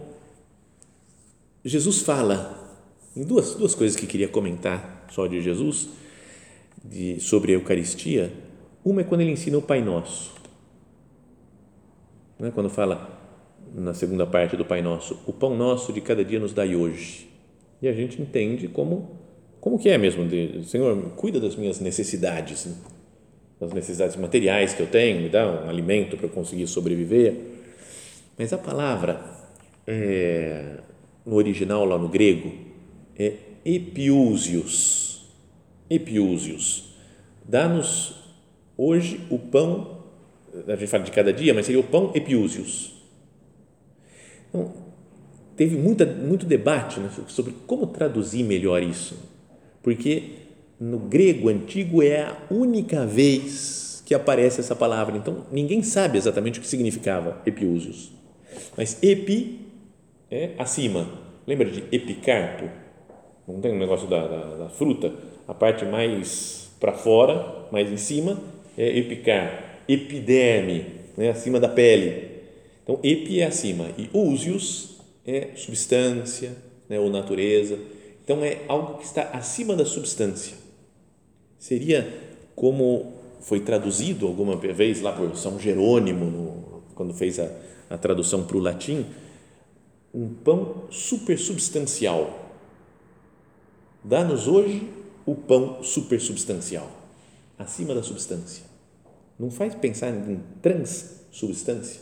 Jesus 1.66 2.02
fala 2.02 2.78
em 3.16 3.24
duas, 3.24 3.56
duas 3.56 3.74
coisas 3.74 4.00
que 4.00 4.06
queria 4.06 4.28
comentar 4.28 5.08
só 5.12 5.26
de 5.26 5.42
Jesus, 5.42 5.90
de, 6.84 7.20
sobre 7.20 7.52
a 7.52 7.56
Eucaristia. 7.56 8.32
Uma 8.84 9.02
é 9.02 9.04
quando 9.04 9.22
ele 9.22 9.32
ensina 9.32 9.58
o 9.58 9.62
Pai 9.62 9.82
Nosso. 9.82 10.34
Né? 12.40 12.52
Quando 12.54 12.70
fala 12.70 13.18
na 13.74 13.94
segunda 13.94 14.26
parte 14.26 14.56
do 14.56 14.66
Pai 14.66 14.82
Nosso, 14.82 15.20
o 15.28 15.34
pão 15.34 15.56
nosso 15.56 15.94
de 15.94 16.02
cada 16.02 16.24
dia 16.24 16.40
nos 16.40 16.54
dai 16.54 16.76
hoje. 16.76 17.30
E 17.82 17.88
a 17.88 17.94
gente 17.94 18.22
entende 18.22 18.68
como 18.68 19.20
como 19.60 19.78
que 19.78 19.90
é 19.90 19.98
mesmo? 19.98 20.26
De, 20.26 20.64
Senhor, 20.66 20.98
cuida 21.16 21.40
das 21.40 21.56
minhas 21.56 21.80
necessidades, 21.80 22.66
né? 22.66 22.76
das 23.60 23.74
necessidades 23.74 24.16
materiais 24.16 24.74
que 24.74 24.82
eu 24.82 24.88
tenho, 24.88 25.22
me 25.22 25.28
dá 25.28 25.46
um 25.46 25.70
alimento 25.70 26.16
para 26.16 26.28
eu 26.28 26.30
conseguir 26.30 26.66
sobreviver. 26.68 27.36
Mas 28.38 28.54
a 28.54 28.58
palavra, 28.58 29.20
é, 29.86 30.78
no 31.26 31.36
original, 31.36 31.84
lá 31.84 31.98
no 31.98 32.08
grego, 32.08 32.54
é 33.18 33.34
epiúsios. 33.66 35.19
Epiúsios. 35.90 36.96
Dá-nos 37.44 38.16
hoje 38.78 39.22
o 39.30 39.40
pão, 39.40 40.04
a 40.68 40.76
gente 40.76 40.88
fala 40.88 41.04
de 41.04 41.12
cada 41.12 41.34
dia, 41.34 41.54
mas 41.54 41.66
seria 41.66 41.82
o 41.82 41.84
pão 41.84 42.12
epiúsios. 42.14 42.94
Então, 44.50 44.74
teve 45.56 45.76
muita, 45.76 46.06
muito 46.06 46.46
debate 46.46 47.00
né, 47.00 47.10
sobre 47.28 47.54
como 47.66 47.88
traduzir 47.88 48.44
melhor 48.44 48.82
isso 48.84 49.30
porque 49.82 50.24
no 50.80 51.00
grego 51.00 51.50
antigo 51.50 52.02
é 52.02 52.22
a 52.22 52.38
única 52.52 53.06
vez 53.06 54.04
que 54.06 54.14
aparece 54.14 54.60
essa 54.60 54.76
palavra. 54.76 55.18
Então, 55.18 55.46
ninguém 55.52 55.84
sabe 55.84 56.18
exatamente 56.18 56.60
o 56.60 56.62
que 56.62 56.68
significava 56.68 57.42
epiúzios. 57.46 58.12
Mas 58.76 59.02
epi 59.04 59.68
é 60.32 60.52
acima. 60.58 61.08
Lembra 61.46 61.70
de 61.70 61.84
epicarpo? 61.92 62.70
Não 63.48 63.60
tem 63.60 63.74
um 63.74 63.80
negócio 63.80 64.08
da, 64.08 64.28
da, 64.28 64.56
da 64.58 64.70
fruta? 64.70 65.14
A 65.50 65.54
parte 65.56 65.84
mais 65.84 66.70
para 66.80 66.94
fora, 66.94 67.66
mais 67.72 67.92
em 67.92 67.98
cima, 67.98 68.40
é 68.78 69.00
epicar. 69.00 69.82
Epiderme, 69.88 70.86
né? 71.18 71.32
acima 71.32 71.60
da 71.60 71.68
pele. 71.68 72.44
Então, 72.84 73.00
epi 73.02 73.42
é 73.42 73.48
acima. 73.48 73.88
E 73.98 74.08
úzios 74.14 75.00
é 75.26 75.48
substância, 75.56 76.56
né? 76.88 77.00
ou 77.00 77.10
natureza. 77.10 77.80
Então, 78.24 78.44
é 78.44 78.60
algo 78.68 79.00
que 79.00 79.06
está 79.06 79.24
acima 79.34 79.76
da 79.76 79.86
substância. 79.86 80.56
Seria 81.58 82.08
como 82.56 83.14
foi 83.42 83.62
traduzido 83.62 84.28
alguma 84.28 84.56
vez 84.56 85.02
lá 85.02 85.14
por 85.14 85.36
São 85.36 85.60
Jerônimo, 85.60 86.26
no, 86.26 86.84
quando 86.94 87.12
fez 87.12 87.40
a, 87.40 87.50
a 87.90 87.98
tradução 87.98 88.44
para 88.44 88.56
o 88.56 88.60
latim, 88.60 89.04
um 90.14 90.30
pão 90.30 90.84
supersubstancial. 90.92 92.52
Dá-nos 94.04 94.48
hoje 94.48 94.99
o 95.30 95.36
pão 95.36 95.84
supersubstancial, 95.84 96.90
acima 97.56 97.94
da 97.94 98.02
substância. 98.02 98.64
Não 99.38 99.52
faz 99.52 99.76
pensar 99.76 100.10
em 100.10 100.40
transsubstância. 100.60 102.02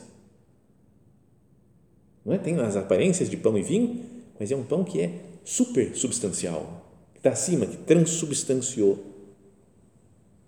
Não 2.26 2.34
é? 2.34 2.38
Tem 2.38 2.58
as 2.62 2.78
aparências 2.78 3.30
de 3.30 3.36
pão 3.36 3.58
e 3.58 3.62
vinho, 3.62 4.06
mas 4.40 4.50
é 4.50 4.56
um 4.56 4.64
pão 4.64 4.82
que 4.82 5.02
é 5.02 5.26
supersubstancial, 5.44 6.90
que 7.12 7.20
está 7.20 7.32
acima, 7.32 7.66
que 7.66 7.76
transubstanciou. 7.76 9.04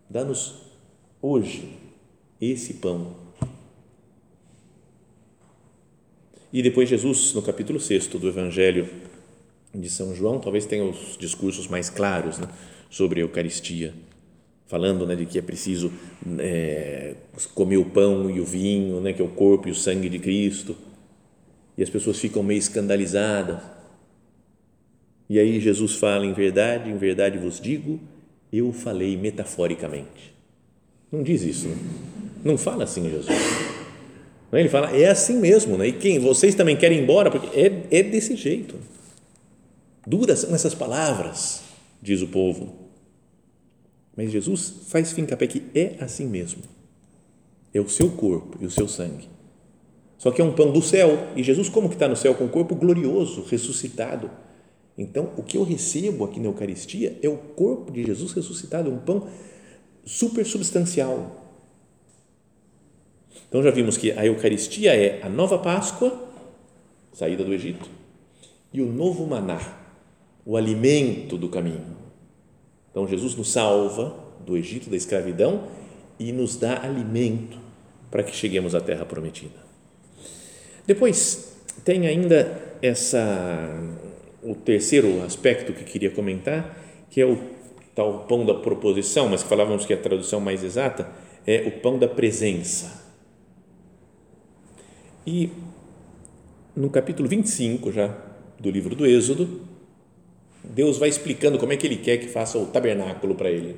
Dá-nos 0.09 0.55
hoje 1.21 1.77
esse 2.39 2.75
pão. 2.75 3.13
E 6.53 6.63
depois 6.63 6.87
Jesus, 6.87 7.33
no 7.33 7.41
capítulo 7.41 7.77
6 7.77 8.07
do 8.07 8.27
Evangelho 8.29 8.89
de 9.73 9.89
São 9.89 10.15
João, 10.15 10.39
talvez 10.39 10.65
tenha 10.65 10.83
os 10.83 11.17
discursos 11.17 11.67
mais 11.67 11.89
claros 11.89 12.39
né, 12.39 12.47
sobre 12.89 13.19
a 13.19 13.23
Eucaristia, 13.23 13.93
falando 14.67 15.05
né, 15.05 15.15
de 15.15 15.25
que 15.25 15.37
é 15.37 15.41
preciso 15.41 15.91
é, 16.39 17.15
comer 17.53 17.77
o 17.77 17.85
pão 17.85 18.29
e 18.29 18.39
o 18.39 18.45
vinho, 18.45 18.99
né, 18.99 19.13
que 19.13 19.21
é 19.21 19.25
o 19.25 19.29
corpo 19.29 19.67
e 19.67 19.71
o 19.71 19.75
sangue 19.75 20.09
de 20.09 20.19
Cristo, 20.19 20.75
e 21.77 21.83
as 21.83 21.89
pessoas 21.89 22.19
ficam 22.19 22.43
meio 22.43 22.59
escandalizadas. 22.59 23.59
E 25.29 25.39
aí 25.39 25.59
Jesus 25.59 25.95
fala: 25.95 26.25
em 26.25 26.33
verdade, 26.33 26.89
em 26.89 26.97
verdade 26.97 27.37
vos 27.37 27.61
digo, 27.61 27.99
eu 28.51 28.73
falei 28.73 29.15
metaforicamente. 29.15 30.33
Não 31.11 31.23
diz 31.23 31.41
isso, 31.43 31.67
né? 31.67 31.77
não 32.43 32.57
fala 32.57 32.83
assim 32.83 33.09
Jesus. 33.09 33.37
Ele 34.51 34.69
fala, 34.69 34.95
é 34.95 35.07
assim 35.07 35.39
mesmo, 35.39 35.77
né? 35.77 35.87
e 35.87 35.91
quem? 35.91 36.17
Vocês 36.17 36.55
também 36.55 36.75
querem 36.75 36.99
ir 36.99 37.03
embora? 37.03 37.29
Porque 37.29 37.57
é, 37.57 37.83
é 37.91 38.03
desse 38.03 38.35
jeito. 38.35 38.75
Duras 40.05 40.39
são 40.39 40.55
essas 40.55 40.73
palavras, 40.73 41.61
diz 42.01 42.21
o 42.21 42.27
povo. 42.27 42.89
Mas 44.15 44.31
Jesus 44.31 44.73
faz 44.87 45.11
fim 45.11 45.25
capé 45.25 45.47
que 45.47 45.63
é 45.73 45.95
assim 45.99 46.27
mesmo. 46.27 46.61
É 47.73 47.79
o 47.79 47.87
seu 47.87 48.09
corpo 48.11 48.57
e 48.61 48.65
o 48.65 48.71
seu 48.71 48.87
sangue. 48.87 49.29
Só 50.17 50.31
que 50.31 50.41
é 50.41 50.43
um 50.43 50.53
pão 50.53 50.71
do 50.71 50.81
céu. 50.81 51.29
E 51.35 51.41
Jesus, 51.41 51.69
como 51.69 51.87
que 51.87 51.95
está 51.95 52.07
no 52.07 52.15
céu? 52.15 52.35
Com 52.35 52.45
o 52.45 52.49
corpo 52.49 52.75
glorioso, 52.75 53.43
ressuscitado. 53.43 54.29
Então, 54.97 55.31
o 55.37 55.43
que 55.43 55.55
eu 55.55 55.63
recebo 55.63 56.25
aqui 56.25 56.41
na 56.41 56.47
Eucaristia 56.47 57.17
é 57.23 57.29
o 57.29 57.37
corpo 57.37 57.89
de 57.89 58.03
Jesus 58.03 58.33
ressuscitado, 58.33 58.91
um 58.91 58.99
pão 58.99 59.29
super 60.05 60.45
substancial. 60.45 61.45
Então, 63.47 63.63
já 63.63 63.71
vimos 63.71 63.95
que 63.95 64.11
a 64.11 64.25
Eucaristia 64.25 64.93
é 64.93 65.23
a 65.23 65.29
nova 65.29 65.57
Páscoa, 65.57 66.27
saída 67.13 67.45
do 67.45 67.53
Egito, 67.53 67.89
e 68.73 68.81
o 68.81 68.91
novo 68.91 69.25
maná, 69.25 69.78
o 70.49 70.57
alimento 70.57 71.37
do 71.37 71.47
caminho. 71.47 71.95
Então 72.89 73.07
Jesus 73.07 73.35
nos 73.35 73.51
salva 73.51 74.15
do 74.43 74.57
Egito, 74.57 74.89
da 74.89 74.97
escravidão 74.97 75.67
e 76.17 76.31
nos 76.31 76.55
dá 76.55 76.81
alimento 76.83 77.59
para 78.09 78.23
que 78.23 78.35
cheguemos 78.35 78.73
à 78.73 78.81
terra 78.81 79.05
prometida. 79.05 79.59
Depois 80.87 81.55
tem 81.85 82.07
ainda 82.07 82.59
essa 82.81 83.69
o 84.41 84.55
terceiro 84.55 85.21
aspecto 85.21 85.71
que 85.71 85.83
queria 85.83 86.09
comentar, 86.09 86.75
que 87.11 87.21
é 87.21 87.27
o 87.27 87.37
tal 87.93 88.25
pão 88.25 88.43
da 88.43 88.55
proposição, 88.55 89.29
mas 89.29 89.43
que 89.43 89.49
falávamos 89.49 89.85
que 89.85 89.93
a 89.93 89.97
tradução 89.97 90.39
mais 90.39 90.63
exata 90.63 91.11
é 91.45 91.61
o 91.67 91.79
pão 91.79 91.99
da 91.99 92.07
presença. 92.07 93.05
E 95.27 95.51
no 96.75 96.89
capítulo 96.89 97.29
25 97.29 97.91
já 97.91 98.17
do 98.59 98.71
livro 98.71 98.95
do 98.95 99.05
Êxodo, 99.05 99.68
Deus 100.63 100.97
vai 100.97 101.09
explicando 101.09 101.57
como 101.57 101.73
é 101.73 101.77
que 101.77 101.87
ele 101.87 101.97
quer 101.97 102.17
que 102.17 102.27
faça 102.27 102.57
o 102.57 102.65
tabernáculo 102.65 103.35
para 103.35 103.49
ele. 103.49 103.75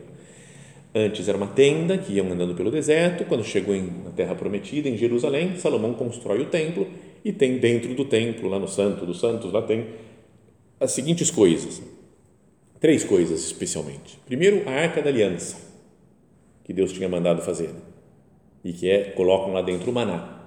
Antes 0.94 1.28
era 1.30 1.38
uma 1.38 1.48
tenda 1.48 1.98
que 1.98 2.14
iam 2.14 2.30
andando 2.30 2.54
pelo 2.54 2.70
deserto, 2.70 3.24
quando 3.26 3.44
chegou 3.44 3.74
em, 3.74 3.90
na 4.04 4.12
terra 4.12 4.36
prometida, 4.36 4.90
em 4.90 4.98
Jerusalém, 4.98 5.56
Salomão 5.58 5.94
constrói 5.94 6.42
o 6.42 6.48
templo 6.48 6.86
e 7.24 7.32
tem 7.32 7.58
dentro 7.60 7.94
do 7.94 8.04
templo, 8.04 8.50
lá 8.50 8.60
no 8.60 8.68
Santo 8.68 9.06
dos 9.06 9.20
Santos, 9.20 9.54
lá 9.54 9.62
tem 9.62 9.88
as 10.80 10.92
seguintes 10.92 11.32
coisas. 11.32 11.82
Três 12.80 13.04
coisas 13.04 13.46
especialmente. 13.46 14.20
Primeiro, 14.26 14.68
a 14.68 14.72
Arca 14.72 15.02
da 15.02 15.10
Aliança, 15.10 15.56
que 16.66 16.74
Deus 16.74 16.92
tinha 16.92 17.08
mandado 17.08 17.42
fazer, 17.42 17.70
e 18.64 18.74
que 18.74 18.90
é, 18.90 19.04
colocam 19.12 19.54
lá 19.54 19.62
dentro 19.62 19.92
o 19.92 19.94
maná. 19.94 20.40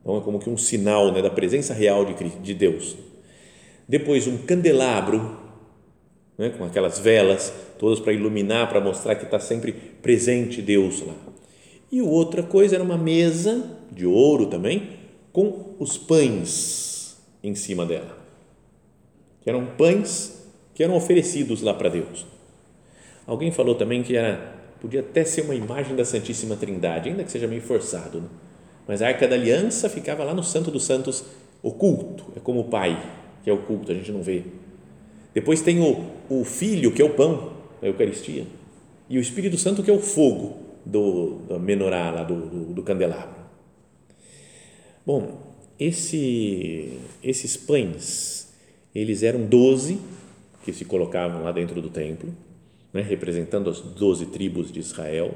Então 0.00 0.16
é 0.16 0.20
como 0.20 0.38
que 0.38 0.48
um 0.48 0.56
sinal 0.56 1.12
né, 1.12 1.20
da 1.20 1.30
presença 1.30 1.74
real 1.74 2.06
de 2.42 2.54
Deus. 2.54 2.96
Depois, 3.88 4.26
um 4.26 4.38
candelabro 4.38 5.45
né, 6.38 6.50
com 6.50 6.64
aquelas 6.64 6.98
velas 6.98 7.52
todas 7.78 8.00
para 8.00 8.12
iluminar, 8.12 8.68
para 8.68 8.80
mostrar 8.80 9.14
que 9.14 9.24
está 9.24 9.38
sempre 9.38 9.72
presente 9.72 10.60
Deus 10.60 11.00
lá. 11.00 11.14
E 11.90 12.02
outra 12.02 12.42
coisa 12.42 12.74
era 12.74 12.84
uma 12.84 12.98
mesa 12.98 13.78
de 13.90 14.06
ouro 14.06 14.46
também, 14.46 14.90
com 15.32 15.74
os 15.78 15.96
pães 15.96 17.16
em 17.42 17.54
cima 17.54 17.86
dela, 17.86 18.18
que 19.42 19.48
eram 19.48 19.66
pães 19.78 20.34
que 20.74 20.82
eram 20.82 20.94
oferecidos 20.94 21.62
lá 21.62 21.72
para 21.72 21.88
Deus. 21.88 22.26
Alguém 23.26 23.50
falou 23.50 23.74
também 23.74 24.02
que 24.02 24.16
era, 24.16 24.54
podia 24.80 25.00
até 25.00 25.24
ser 25.24 25.42
uma 25.42 25.54
imagem 25.54 25.96
da 25.96 26.04
Santíssima 26.04 26.56
Trindade, 26.56 27.08
ainda 27.08 27.24
que 27.24 27.30
seja 27.30 27.46
meio 27.46 27.62
forçado, 27.62 28.20
né? 28.20 28.28
mas 28.86 29.00
a 29.00 29.08
Arca 29.08 29.26
da 29.26 29.34
Aliança 29.34 29.88
ficava 29.88 30.22
lá 30.22 30.34
no 30.34 30.42
Santo 30.42 30.70
dos 30.70 30.84
Santos 30.84 31.24
oculto, 31.62 32.24
é 32.36 32.40
como 32.40 32.60
o 32.60 32.64
Pai, 32.64 33.02
que 33.42 33.48
é 33.48 33.52
oculto, 33.52 33.90
a 33.90 33.94
gente 33.94 34.12
não 34.12 34.22
vê 34.22 34.44
depois 35.36 35.60
tem 35.60 35.80
o, 35.80 36.02
o 36.28 36.44
Filho, 36.44 36.92
que 36.92 37.02
é 37.02 37.04
o 37.04 37.14
pão 37.14 37.52
da 37.80 37.88
Eucaristia, 37.88 38.44
e 39.08 39.18
o 39.18 39.20
Espírito 39.20 39.56
Santo, 39.56 39.82
que 39.82 39.90
é 39.90 39.94
o 39.94 40.00
fogo 40.00 40.58
do, 40.84 41.36
do 41.48 41.60
menorá, 41.60 42.10
lá, 42.10 42.22
do, 42.22 42.46
do, 42.46 42.74
do 42.74 42.82
candelabro. 42.82 43.44
Bom, 45.04 45.54
esse, 45.78 46.98
esses 47.22 47.56
pães, 47.56 48.52
eles 48.94 49.22
eram 49.22 49.46
doze 49.46 49.98
que 50.64 50.72
se 50.72 50.84
colocavam 50.84 51.44
lá 51.44 51.52
dentro 51.52 51.80
do 51.80 51.88
templo, 51.88 52.34
né, 52.92 53.02
representando 53.02 53.70
as 53.70 53.80
doze 53.80 54.26
tribos 54.26 54.72
de 54.72 54.80
Israel, 54.80 55.34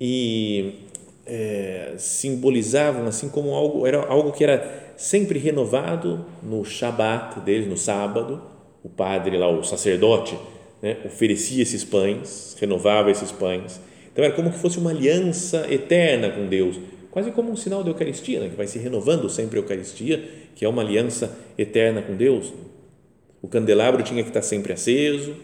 e 0.00 0.86
é, 1.26 1.94
simbolizavam 1.98 3.06
assim 3.06 3.28
como 3.28 3.54
algo, 3.54 3.86
era 3.86 4.06
algo 4.06 4.32
que 4.32 4.42
era 4.42 4.94
sempre 4.96 5.38
renovado 5.38 6.24
no 6.42 6.64
Shabat 6.64 7.40
deles, 7.40 7.68
no 7.68 7.76
sábado, 7.76 8.42
o 8.82 8.88
padre 8.88 9.36
lá, 9.36 9.48
o 9.48 9.62
sacerdote, 9.62 10.36
né, 10.80 10.98
oferecia 11.04 11.62
esses 11.62 11.84
pães, 11.84 12.56
renovava 12.58 13.10
esses 13.10 13.30
pães. 13.30 13.80
Então 14.12 14.24
era 14.24 14.34
como 14.34 14.50
que 14.50 14.58
fosse 14.58 14.78
uma 14.78 14.90
aliança 14.90 15.66
eterna 15.72 16.30
com 16.30 16.46
Deus, 16.46 16.78
quase 17.10 17.30
como 17.30 17.50
um 17.50 17.56
sinal 17.56 17.82
de 17.82 17.90
Eucaristia, 17.90 18.40
né, 18.40 18.48
que 18.48 18.56
vai 18.56 18.66
se 18.66 18.78
renovando 18.78 19.28
sempre 19.30 19.58
a 19.58 19.62
Eucaristia, 19.62 20.22
que 20.54 20.64
é 20.64 20.68
uma 20.68 20.82
aliança 20.82 21.36
eterna 21.56 22.02
com 22.02 22.16
Deus. 22.16 22.52
O 23.40 23.48
candelabro 23.48 24.02
tinha 24.02 24.22
que 24.22 24.30
estar 24.30 24.42
sempre 24.42 24.72
aceso. 24.72 25.34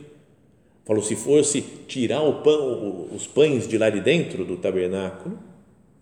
Falou 0.84 1.02
se 1.02 1.16
fosse 1.16 1.60
tirar 1.86 2.20
pão, 2.42 3.08
os 3.14 3.26
pães 3.26 3.68
de 3.68 3.76
lá 3.76 3.90
de 3.90 4.00
dentro 4.00 4.44
do 4.44 4.56
tabernáculo, 4.56 5.38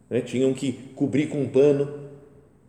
né, 0.08 0.20
tinham 0.20 0.52
que 0.52 0.72
cobrir 0.94 1.26
com 1.26 1.40
um 1.40 1.48
pano. 1.48 2.06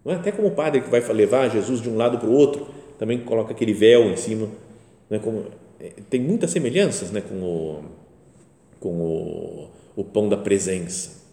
Não 0.03 0.13
é? 0.13 0.15
Até 0.15 0.31
como 0.31 0.47
o 0.47 0.51
padre 0.51 0.81
que 0.81 0.89
vai 0.89 1.01
levar 1.13 1.49
Jesus 1.49 1.81
de 1.81 1.89
um 1.89 1.95
lado 1.95 2.17
para 2.17 2.29
o 2.29 2.33
outro, 2.33 2.67
também 2.97 3.23
coloca 3.23 3.51
aquele 3.51 3.73
véu 3.73 4.09
em 4.09 4.17
cima, 4.17 4.49
né, 5.09 5.19
como, 5.19 5.45
é, 5.79 5.93
tem 6.09 6.21
muitas 6.21 6.51
semelhanças 6.51 7.11
né, 7.11 7.21
com, 7.21 7.35
o, 7.43 7.83
com 8.79 8.99
o, 8.99 9.69
o 9.95 10.03
pão 10.03 10.27
da 10.27 10.37
presença. 10.37 11.25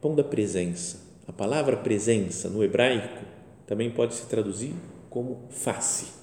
Pão 0.00 0.14
da 0.14 0.24
presença. 0.24 0.98
A 1.28 1.32
palavra 1.32 1.76
presença 1.76 2.48
no 2.48 2.64
hebraico 2.64 3.24
também 3.66 3.90
pode 3.90 4.14
se 4.14 4.26
traduzir 4.26 4.74
como 5.10 5.42
face. 5.50 6.20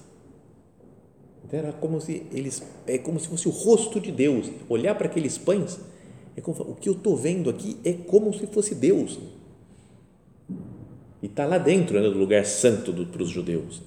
Então 1.44 1.58
era 1.58 1.72
como 1.72 2.00
se 2.00 2.26
eles, 2.32 2.62
é 2.86 2.98
como 2.98 3.18
se 3.18 3.28
fosse 3.28 3.48
o 3.48 3.50
rosto 3.52 4.00
de 4.00 4.12
Deus. 4.12 4.50
Olhar 4.68 4.94
para 4.96 5.06
aqueles 5.06 5.38
pães, 5.38 5.80
é 6.38 6.40
como, 6.40 6.62
o 6.62 6.74
que 6.76 6.88
eu 6.88 6.92
estou 6.92 7.16
vendo 7.16 7.50
aqui 7.50 7.76
é 7.84 7.92
como 7.92 8.32
se 8.32 8.46
fosse 8.46 8.72
Deus. 8.72 9.18
E 11.20 11.26
está 11.26 11.44
lá 11.44 11.58
dentro 11.58 12.00
né, 12.00 12.08
do 12.08 12.16
lugar 12.16 12.46
santo 12.46 12.92
para 13.06 13.22
os 13.22 13.28
judeus. 13.28 13.82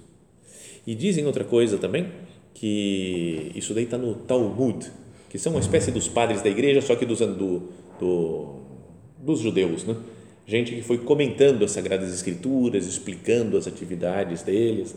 E 0.85 0.93
dizem 0.93 1.25
outra 1.25 1.45
coisa 1.45 1.77
também, 1.77 2.11
que 2.53 3.53
isso 3.55 3.73
daí 3.73 3.85
está 3.85 3.97
no 3.97 4.15
Talmud, 4.15 4.91
que 5.29 5.39
são 5.39 5.53
uma 5.53 5.61
espécie 5.61 5.91
dos 5.91 6.09
padres 6.09 6.41
da 6.41 6.49
igreja, 6.49 6.81
só 6.81 6.93
que 6.93 7.05
dos, 7.05 7.19
do, 7.19 7.69
do, 7.97 8.55
dos 9.17 9.39
judeus, 9.39 9.85
né? 9.85 9.95
gente 10.45 10.75
que 10.75 10.81
foi 10.81 10.97
comentando 10.97 11.63
as 11.63 11.71
Sagradas 11.71 12.13
Escrituras, 12.13 12.85
explicando 12.85 13.55
as 13.55 13.65
atividades 13.65 14.41
deles, 14.43 14.93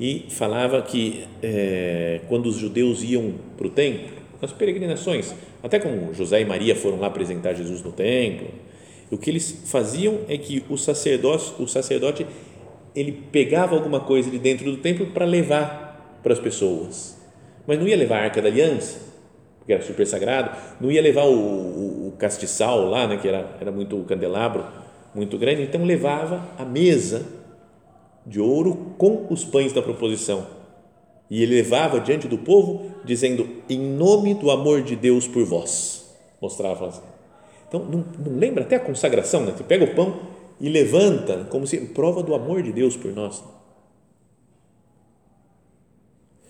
e 0.00 0.24
falava 0.28 0.82
que 0.82 1.24
é, 1.40 2.22
quando 2.28 2.46
os 2.46 2.56
judeus 2.56 3.04
iam 3.04 3.34
para 3.56 3.68
o 3.68 3.70
templo, 3.70 4.23
nas 4.40 4.52
peregrinações, 4.52 5.34
até 5.62 5.78
como 5.78 6.12
José 6.14 6.40
e 6.40 6.44
Maria 6.44 6.74
foram 6.74 7.00
lá 7.00 7.06
apresentar 7.06 7.54
Jesus 7.54 7.82
no 7.82 7.92
templo, 7.92 8.48
o 9.10 9.18
que 9.18 9.30
eles 9.30 9.62
faziam 9.66 10.20
é 10.28 10.36
que 10.36 10.64
o 10.68 10.76
sacerdote, 10.76 11.54
o 11.58 11.66
sacerdote 11.66 12.26
ele 12.94 13.12
pegava 13.12 13.74
alguma 13.74 14.00
coisa 14.00 14.30
de 14.30 14.38
dentro 14.38 14.70
do 14.70 14.78
templo 14.78 15.06
para 15.06 15.24
levar 15.24 16.20
para 16.22 16.32
as 16.32 16.38
pessoas, 16.38 17.18
mas 17.66 17.78
não 17.78 17.86
ia 17.86 17.96
levar 17.96 18.18
a 18.18 18.24
arca 18.24 18.40
da 18.40 18.48
aliança, 18.48 18.98
porque 19.58 19.72
era 19.72 19.82
super 19.82 20.06
sagrado, 20.06 20.56
não 20.80 20.90
ia 20.90 21.02
levar 21.02 21.24
o, 21.24 21.34
o, 21.34 22.08
o 22.08 22.12
castiçal 22.18 22.88
lá, 22.88 23.06
né, 23.06 23.16
que 23.16 23.28
era, 23.28 23.56
era 23.60 23.72
muito 23.72 23.96
candelabro, 24.04 24.64
muito 25.14 25.38
grande, 25.38 25.62
então 25.62 25.84
levava 25.84 26.46
a 26.58 26.64
mesa 26.64 27.24
de 28.26 28.40
ouro 28.40 28.94
com 28.96 29.26
os 29.30 29.44
pães 29.44 29.72
da 29.72 29.82
proposição. 29.82 30.46
E 31.34 31.42
ele 31.42 31.56
levava 31.56 31.98
diante 31.98 32.28
do 32.28 32.38
povo, 32.38 32.92
dizendo: 33.04 33.48
Em 33.68 33.76
nome 33.76 34.34
do 34.34 34.52
amor 34.52 34.82
de 34.82 34.94
Deus 34.94 35.26
por 35.26 35.44
vós. 35.44 36.14
Mostrava 36.40 36.86
assim. 36.86 37.02
Então, 37.66 37.84
não, 37.84 38.04
não 38.20 38.38
lembra 38.38 38.62
até 38.62 38.76
a 38.76 38.80
consagração, 38.80 39.44
né? 39.44 39.50
Você 39.50 39.64
pega 39.64 39.84
o 39.84 39.96
pão 39.96 40.20
e 40.60 40.68
levanta, 40.68 41.42
como 41.50 41.66
se 41.66 41.76
prova 41.86 42.22
do 42.22 42.36
amor 42.36 42.62
de 42.62 42.70
Deus 42.70 42.96
por 42.96 43.12
nós. 43.12 43.42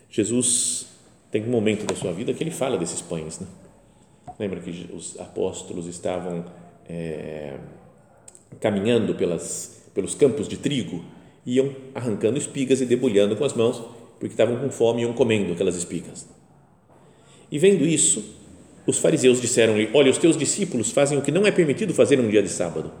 Jesus 0.07 0.85
tem 1.31 1.43
um 1.43 1.49
momento 1.49 1.87
da 1.87 1.95
sua 1.95 2.11
vida 2.11 2.31
que 2.31 2.43
ele 2.43 2.51
fala 2.51 2.77
desses 2.77 3.01
pães, 3.01 3.39
né? 3.39 3.47
Lembra 4.37 4.59
que 4.59 4.91
os 4.93 5.19
apóstolos 5.19 5.87
estavam 5.87 6.45
é, 6.87 7.57
caminhando 8.59 9.15
pelas, 9.15 9.89
pelos 9.95 10.13
campos 10.13 10.47
de 10.47 10.57
trigo, 10.57 11.03
iam 11.43 11.73
arrancando 11.95 12.37
espigas 12.37 12.81
e 12.81 12.85
debulhando 12.85 13.35
com 13.35 13.43
as 13.43 13.53
mãos, 13.55 13.94
porque 14.19 14.33
estavam 14.33 14.57
com 14.57 14.69
fome 14.69 15.01
e 15.01 15.05
iam 15.05 15.13
comendo 15.13 15.53
aquelas 15.53 15.75
espigas. 15.75 16.27
E 17.51 17.59
vendo 17.59 17.85
isso, 17.85 18.23
os 18.87 18.97
fariseus 18.97 19.41
disseram-lhe: 19.41 19.89
Olha, 19.93 20.11
os 20.11 20.17
teus 20.17 20.37
discípulos 20.37 20.91
fazem 20.91 21.17
o 21.17 21.21
que 21.21 21.31
não 21.31 21.45
é 21.45 21.51
permitido 21.51 21.93
fazer 21.93 22.17
num 22.17 22.29
dia 22.29 22.41
de 22.41 22.49
sábado. 22.49 22.91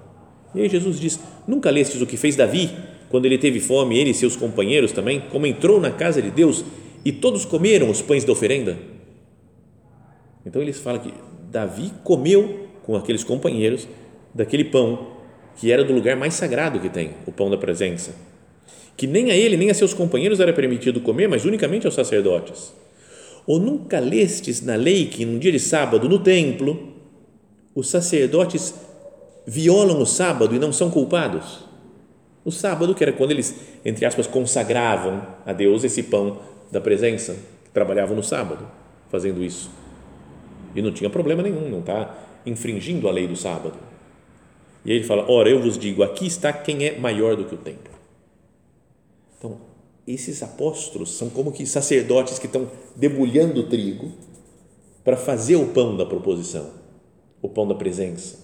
E 0.53 0.61
aí 0.61 0.69
Jesus 0.69 0.99
diz: 0.99 1.19
Nunca 1.47 1.69
lestes 1.69 2.01
o 2.01 2.07
que 2.07 2.17
fez 2.17 2.35
Davi, 2.35 2.71
quando 3.09 3.25
ele 3.25 3.37
teve 3.37 3.59
fome, 3.59 3.97
ele 3.97 4.11
e 4.11 4.13
seus 4.13 4.35
companheiros 4.35 4.91
também, 4.91 5.21
como 5.31 5.45
entrou 5.45 5.79
na 5.79 5.91
casa 5.91 6.21
de 6.21 6.31
Deus 6.31 6.63
e 7.03 7.11
todos 7.11 7.45
comeram 7.45 7.89
os 7.89 8.01
pães 8.01 8.23
da 8.23 8.31
oferenda? 8.31 8.77
Então 10.45 10.61
eles 10.61 10.79
falam 10.79 11.01
que 11.01 11.13
Davi 11.51 11.91
comeu 12.03 12.67
com 12.83 12.95
aqueles 12.95 13.23
companheiros 13.23 13.87
daquele 14.33 14.65
pão 14.65 15.15
que 15.55 15.71
era 15.71 15.83
do 15.83 15.93
lugar 15.93 16.15
mais 16.15 16.33
sagrado 16.33 16.79
que 16.79 16.89
tem, 16.89 17.11
o 17.25 17.31
pão 17.31 17.49
da 17.49 17.57
presença. 17.57 18.13
Que 18.95 19.07
nem 19.07 19.31
a 19.31 19.35
ele 19.35 19.57
nem 19.57 19.69
a 19.69 19.73
seus 19.73 19.93
companheiros 19.93 20.39
era 20.39 20.53
permitido 20.53 21.01
comer, 21.01 21.27
mas 21.27 21.45
unicamente 21.45 21.85
aos 21.85 21.95
sacerdotes. 21.95 22.73
Ou 23.45 23.59
nunca 23.59 23.99
lestes 23.99 24.61
na 24.61 24.75
lei 24.75 25.05
que 25.07 25.25
num 25.25 25.37
dia 25.37 25.51
de 25.51 25.59
sábado 25.59 26.09
no 26.09 26.19
templo 26.19 26.93
os 27.75 27.89
sacerdotes 27.89 28.73
violam 29.45 30.01
o 30.01 30.05
sábado 30.05 30.55
e 30.55 30.59
não 30.59 30.71
são 30.71 30.89
culpados? 30.89 31.65
O 32.43 32.51
sábado, 32.51 32.93
que 32.93 33.03
era 33.03 33.11
quando 33.11 33.31
eles, 33.31 33.55
entre 33.83 34.05
aspas, 34.05 34.27
consagravam 34.27 35.25
a 35.45 35.51
Deus 35.51 35.83
esse 35.83 36.03
pão 36.03 36.39
da 36.71 36.79
presença, 36.79 37.35
trabalhavam 37.73 38.15
no 38.15 38.23
sábado 38.23 38.67
fazendo 39.09 39.43
isso. 39.43 39.69
E 40.75 40.81
não 40.81 40.91
tinha 40.91 41.09
problema 41.09 41.41
nenhum, 41.41 41.69
não 41.69 41.79
está 41.79 42.15
infringindo 42.45 43.07
a 43.07 43.11
lei 43.11 43.27
do 43.27 43.35
sábado. 43.35 43.75
E 44.83 44.91
aí 44.91 44.97
ele 44.97 45.05
fala: 45.05 45.25
Ora, 45.29 45.49
eu 45.49 45.59
vos 45.59 45.77
digo, 45.77 46.03
aqui 46.03 46.27
está 46.27 46.53
quem 46.53 46.85
é 46.85 46.99
maior 46.99 47.35
do 47.35 47.45
que 47.45 47.55
o 47.55 47.57
templo. 47.57 47.94
Então, 49.37 49.57
esses 50.07 50.43
apóstolos 50.43 51.17
são 51.17 51.29
como 51.29 51.51
que 51.51 51.65
sacerdotes 51.65 52.37
que 52.37 52.45
estão 52.45 52.69
debulhando 52.95 53.61
o 53.61 53.67
trigo 53.67 54.11
para 55.03 55.17
fazer 55.17 55.55
o 55.55 55.67
pão 55.67 55.95
da 55.95 56.05
proposição, 56.05 56.71
o 57.41 57.49
pão 57.49 57.67
da 57.67 57.75
presença, 57.75 58.39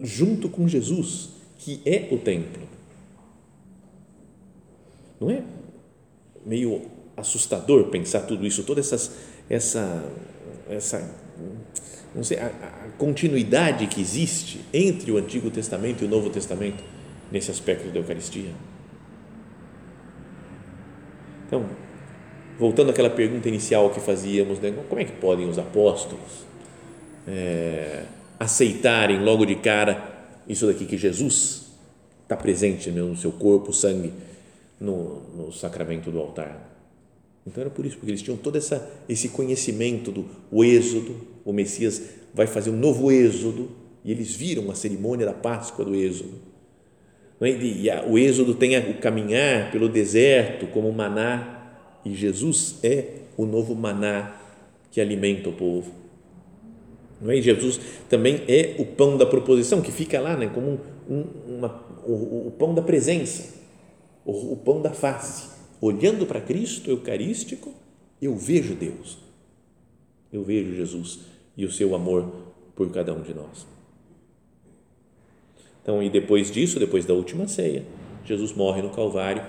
junto 0.00 0.48
com 0.48 0.66
Jesus, 0.66 1.30
que 1.58 1.80
é 1.84 2.08
o 2.12 2.18
templo. 2.18 2.62
Não 5.20 5.30
é 5.30 5.42
meio 6.44 6.82
assustador 7.16 7.88
pensar 7.88 8.22
tudo 8.22 8.46
isso, 8.46 8.64
toda 8.64 8.80
essas, 8.80 9.12
essa, 9.48 10.04
essa 10.68 10.98
não 12.14 12.24
sei, 12.24 12.38
a, 12.38 12.46
a 12.46 12.88
continuidade 12.98 13.86
que 13.86 14.00
existe 14.00 14.60
entre 14.72 15.12
o 15.12 15.16
Antigo 15.16 15.50
Testamento 15.50 16.02
e 16.02 16.06
o 16.06 16.10
Novo 16.10 16.30
Testamento 16.30 16.82
nesse 17.30 17.50
aspecto 17.50 17.88
da 17.90 17.98
Eucaristia? 17.98 18.52
Então, 21.50 21.66
voltando 22.60 22.90
àquela 22.90 23.10
pergunta 23.10 23.48
inicial 23.48 23.90
que 23.90 23.98
fazíamos, 23.98 24.60
né? 24.60 24.72
como 24.88 25.00
é 25.00 25.04
que 25.04 25.10
podem 25.10 25.48
os 25.48 25.58
apóstolos 25.58 26.46
é, 27.26 28.04
aceitarem 28.38 29.18
logo 29.18 29.44
de 29.44 29.56
cara 29.56 30.28
isso 30.46 30.68
daqui 30.68 30.86
que 30.86 30.96
Jesus 30.96 31.72
está 32.22 32.36
presente 32.36 32.92
no 32.92 33.16
seu 33.16 33.32
corpo, 33.32 33.72
sangue, 33.72 34.12
no, 34.78 35.22
no 35.36 35.52
sacramento 35.52 36.08
do 36.08 36.20
altar? 36.20 36.70
Então 37.44 37.62
era 37.62 37.70
por 37.70 37.84
isso, 37.84 37.96
porque 37.96 38.12
eles 38.12 38.22
tinham 38.22 38.36
todo 38.36 38.56
essa, 38.56 38.88
esse 39.08 39.30
conhecimento 39.30 40.12
do 40.12 40.26
o 40.52 40.62
êxodo, 40.62 41.16
o 41.44 41.52
Messias 41.52 42.00
vai 42.32 42.46
fazer 42.46 42.70
um 42.70 42.76
novo 42.76 43.10
êxodo, 43.10 43.70
e 44.04 44.12
eles 44.12 44.36
viram 44.36 44.70
a 44.70 44.74
cerimônia 44.76 45.26
da 45.26 45.32
Páscoa 45.32 45.84
do 45.84 45.96
êxodo 45.96 46.49
o 48.06 48.18
êxodo 48.18 48.54
tem 48.54 48.76
o 48.78 48.98
caminhar 48.98 49.72
pelo 49.72 49.88
deserto 49.88 50.66
como 50.66 50.92
maná, 50.92 51.72
e 52.04 52.14
Jesus 52.14 52.78
é 52.82 53.20
o 53.36 53.46
novo 53.46 53.74
maná 53.74 54.36
que 54.90 55.00
alimenta 55.00 55.48
o 55.48 55.52
povo. 55.52 55.90
Não 57.20 57.30
é? 57.30 57.38
E 57.38 57.42
Jesus 57.42 57.80
também 58.08 58.42
é 58.46 58.76
o 58.78 58.84
pão 58.84 59.16
da 59.16 59.24
proposição, 59.24 59.80
que 59.80 59.90
fica 59.90 60.20
lá 60.20 60.36
né, 60.36 60.50
como 60.52 60.80
um, 61.08 61.24
uma, 61.56 61.82
o, 62.04 62.48
o, 62.48 62.54
pão 62.58 62.74
da 62.74 62.82
presença, 62.82 63.54
o, 64.24 64.52
o 64.52 64.56
pão 64.56 64.82
da 64.82 64.90
face. 64.90 65.48
Olhando 65.80 66.26
para 66.26 66.42
Cristo 66.42 66.90
Eucarístico, 66.90 67.72
eu 68.20 68.36
vejo 68.36 68.74
Deus, 68.74 69.18
eu 70.30 70.42
vejo 70.44 70.74
Jesus 70.74 71.20
e 71.56 71.64
o 71.64 71.70
seu 71.70 71.94
amor 71.94 72.30
por 72.76 72.90
cada 72.90 73.14
um 73.14 73.22
de 73.22 73.32
nós. 73.32 73.66
Então, 75.82 76.02
e 76.02 76.10
depois 76.10 76.50
disso, 76.50 76.78
depois 76.78 77.04
da 77.04 77.14
última 77.14 77.48
ceia, 77.48 77.84
Jesus 78.24 78.52
morre 78.52 78.82
no 78.82 78.90
Calvário, 78.90 79.42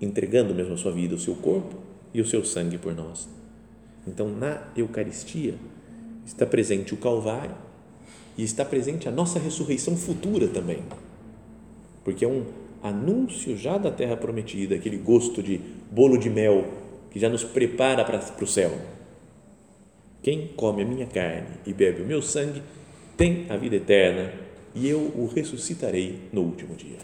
entregando 0.00 0.54
mesmo 0.54 0.74
a 0.74 0.76
sua 0.76 0.92
vida, 0.92 1.14
o 1.14 1.18
seu 1.18 1.34
corpo 1.34 1.76
e 2.14 2.20
o 2.20 2.26
seu 2.26 2.44
sangue 2.44 2.78
por 2.78 2.94
nós. 2.94 3.28
Então, 4.06 4.28
na 4.28 4.62
Eucaristia 4.76 5.54
está 6.24 6.46
presente 6.46 6.94
o 6.94 6.96
Calvário 6.96 7.54
e 8.36 8.42
está 8.42 8.64
presente 8.64 9.08
a 9.08 9.12
nossa 9.12 9.38
ressurreição 9.38 9.96
futura 9.96 10.48
também, 10.48 10.78
porque 12.04 12.24
é 12.24 12.28
um 12.28 12.44
anúncio 12.82 13.56
já 13.56 13.78
da 13.78 13.90
terra 13.90 14.16
prometida, 14.16 14.74
aquele 14.74 14.96
gosto 14.96 15.42
de 15.42 15.60
bolo 15.90 16.16
de 16.16 16.30
mel 16.30 16.64
que 17.10 17.20
já 17.20 17.28
nos 17.28 17.44
prepara 17.44 18.04
para, 18.04 18.18
para 18.18 18.44
o 18.44 18.46
céu. 18.46 18.72
Quem 20.22 20.48
come 20.56 20.82
a 20.82 20.86
minha 20.86 21.06
carne 21.06 21.48
e 21.66 21.72
bebe 21.72 22.02
o 22.02 22.06
meu 22.06 22.22
sangue 22.22 22.62
tem 23.16 23.46
a 23.50 23.56
vida 23.56 23.76
eterna 23.76 24.32
e 24.74 24.88
eu 24.88 24.98
o 24.98 25.30
ressuscitarei 25.34 26.18
no 26.32 26.42
último 26.42 26.74
dia. 26.74 26.98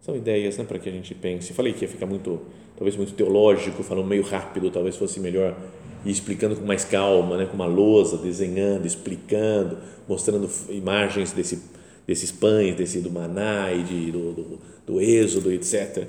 São 0.00 0.16
ideias 0.16 0.56
né, 0.56 0.64
para 0.64 0.78
que 0.78 0.88
a 0.88 0.92
gente 0.92 1.14
pense. 1.14 1.52
Falei 1.52 1.72
que 1.72 1.84
ia 1.84 1.88
ficar 1.88 2.06
muito, 2.06 2.40
talvez 2.76 2.96
muito 2.96 3.12
teológico, 3.14 3.82
falando 3.82 4.06
meio 4.06 4.22
rápido, 4.22 4.70
talvez 4.70 4.96
fosse 4.96 5.20
melhor 5.20 5.56
ir 6.04 6.10
explicando 6.10 6.56
com 6.56 6.64
mais 6.64 6.84
calma, 6.84 7.36
né, 7.36 7.46
com 7.46 7.54
uma 7.54 7.66
lousa, 7.66 8.16
desenhando, 8.16 8.86
explicando, 8.86 9.78
mostrando 10.08 10.48
imagens 10.70 11.32
desse, 11.32 11.62
desses 12.06 12.32
pães, 12.32 12.74
desse 12.74 13.00
do 13.00 13.10
maná 13.10 13.72
e 13.72 13.82
de, 13.82 14.12
do, 14.12 14.32
do, 14.32 14.60
do 14.86 15.00
êxodo, 15.00 15.52
etc. 15.52 16.06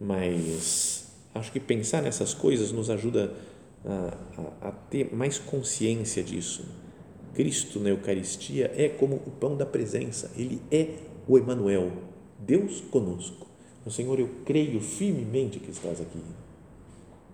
Mas 0.00 1.08
acho 1.34 1.50
que 1.50 1.58
pensar 1.58 2.02
nessas 2.02 2.34
coisas 2.34 2.70
nos 2.70 2.90
ajuda 2.90 3.32
a, 3.84 4.16
a, 4.62 4.68
a 4.68 4.70
ter 4.70 5.12
mais 5.14 5.38
consciência 5.38 6.22
disso 6.22 6.81
Cristo 7.34 7.80
na 7.80 7.90
Eucaristia 7.90 8.72
é 8.76 8.88
como 8.88 9.16
o 9.16 9.30
pão 9.30 9.56
da 9.56 9.64
presença, 9.64 10.30
ele 10.36 10.60
é 10.70 10.88
o 11.26 11.38
Emanuel, 11.38 11.90
Deus 12.38 12.82
conosco. 12.90 13.46
Senhor, 13.90 14.18
eu 14.20 14.28
creio 14.44 14.80
firmemente 14.80 15.58
que 15.58 15.70
estás 15.70 16.00
aqui. 16.00 16.20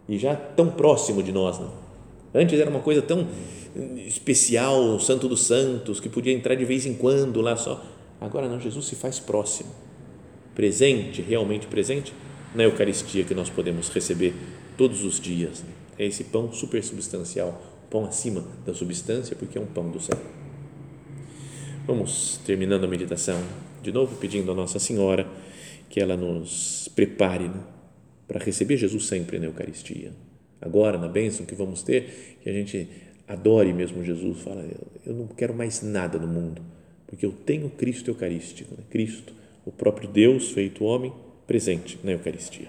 E 0.08 0.16
já 0.16 0.34
tão 0.34 0.70
próximo 0.70 1.22
de 1.22 1.30
nós, 1.30 1.58
não? 1.58 1.72
Antes 2.34 2.58
era 2.58 2.70
uma 2.70 2.80
coisa 2.80 3.02
tão 3.02 3.26
especial, 4.06 4.94
o 4.94 5.00
Santo 5.00 5.28
dos 5.28 5.42
Santos, 5.42 6.00
que 6.00 6.08
podia 6.08 6.32
entrar 6.32 6.54
de 6.54 6.64
vez 6.64 6.86
em 6.86 6.94
quando 6.94 7.40
lá 7.40 7.56
só. 7.56 7.84
Agora 8.20 8.48
não, 8.48 8.58
Jesus 8.58 8.86
se 8.86 8.94
faz 8.96 9.18
próximo, 9.18 9.70
presente, 10.54 11.22
realmente 11.22 11.66
presente 11.66 12.12
na 12.54 12.64
Eucaristia 12.64 13.24
que 13.24 13.34
nós 13.34 13.50
podemos 13.50 13.88
receber 13.90 14.34
todos 14.76 15.04
os 15.04 15.20
dias. 15.20 15.62
É 15.98 16.06
esse 16.06 16.24
pão 16.24 16.52
super 16.52 16.82
substancial, 16.82 17.60
pão 17.90 18.04
acima 18.04 18.44
da 18.64 18.74
substância, 18.74 19.34
porque 19.36 19.58
é 19.58 19.60
um 19.60 19.66
pão 19.66 19.90
do 19.90 20.00
céu. 20.00 20.18
Vamos 21.86 22.38
terminando 22.44 22.84
a 22.84 22.86
meditação 22.88 23.40
de 23.82 23.92
novo, 23.92 24.16
pedindo 24.16 24.50
a 24.52 24.54
Nossa 24.54 24.78
Senhora 24.78 25.26
que 25.88 26.00
ela 26.00 26.16
nos 26.16 26.88
prepare 26.94 27.48
né, 27.48 27.60
para 28.26 28.38
receber 28.38 28.76
Jesus 28.76 29.06
sempre 29.06 29.38
na 29.38 29.46
Eucaristia. 29.46 30.12
Agora, 30.60 30.98
na 30.98 31.08
bênção 31.08 31.46
que 31.46 31.54
vamos 31.54 31.82
ter, 31.82 32.38
que 32.42 32.48
a 32.48 32.52
gente 32.52 32.88
adore 33.26 33.72
mesmo 33.72 34.04
Jesus, 34.04 34.40
fala, 34.40 34.64
eu 35.06 35.14
não 35.14 35.26
quero 35.28 35.54
mais 35.54 35.82
nada 35.82 36.18
no 36.18 36.26
mundo, 36.26 36.60
porque 37.06 37.24
eu 37.24 37.32
tenho 37.32 37.70
Cristo 37.70 38.10
Eucarístico, 38.10 38.74
né? 38.76 38.82
Cristo, 38.90 39.32
o 39.64 39.72
próprio 39.72 40.08
Deus 40.08 40.50
feito 40.50 40.84
homem, 40.84 41.12
presente 41.46 41.98
na 42.02 42.12
Eucaristia. 42.12 42.68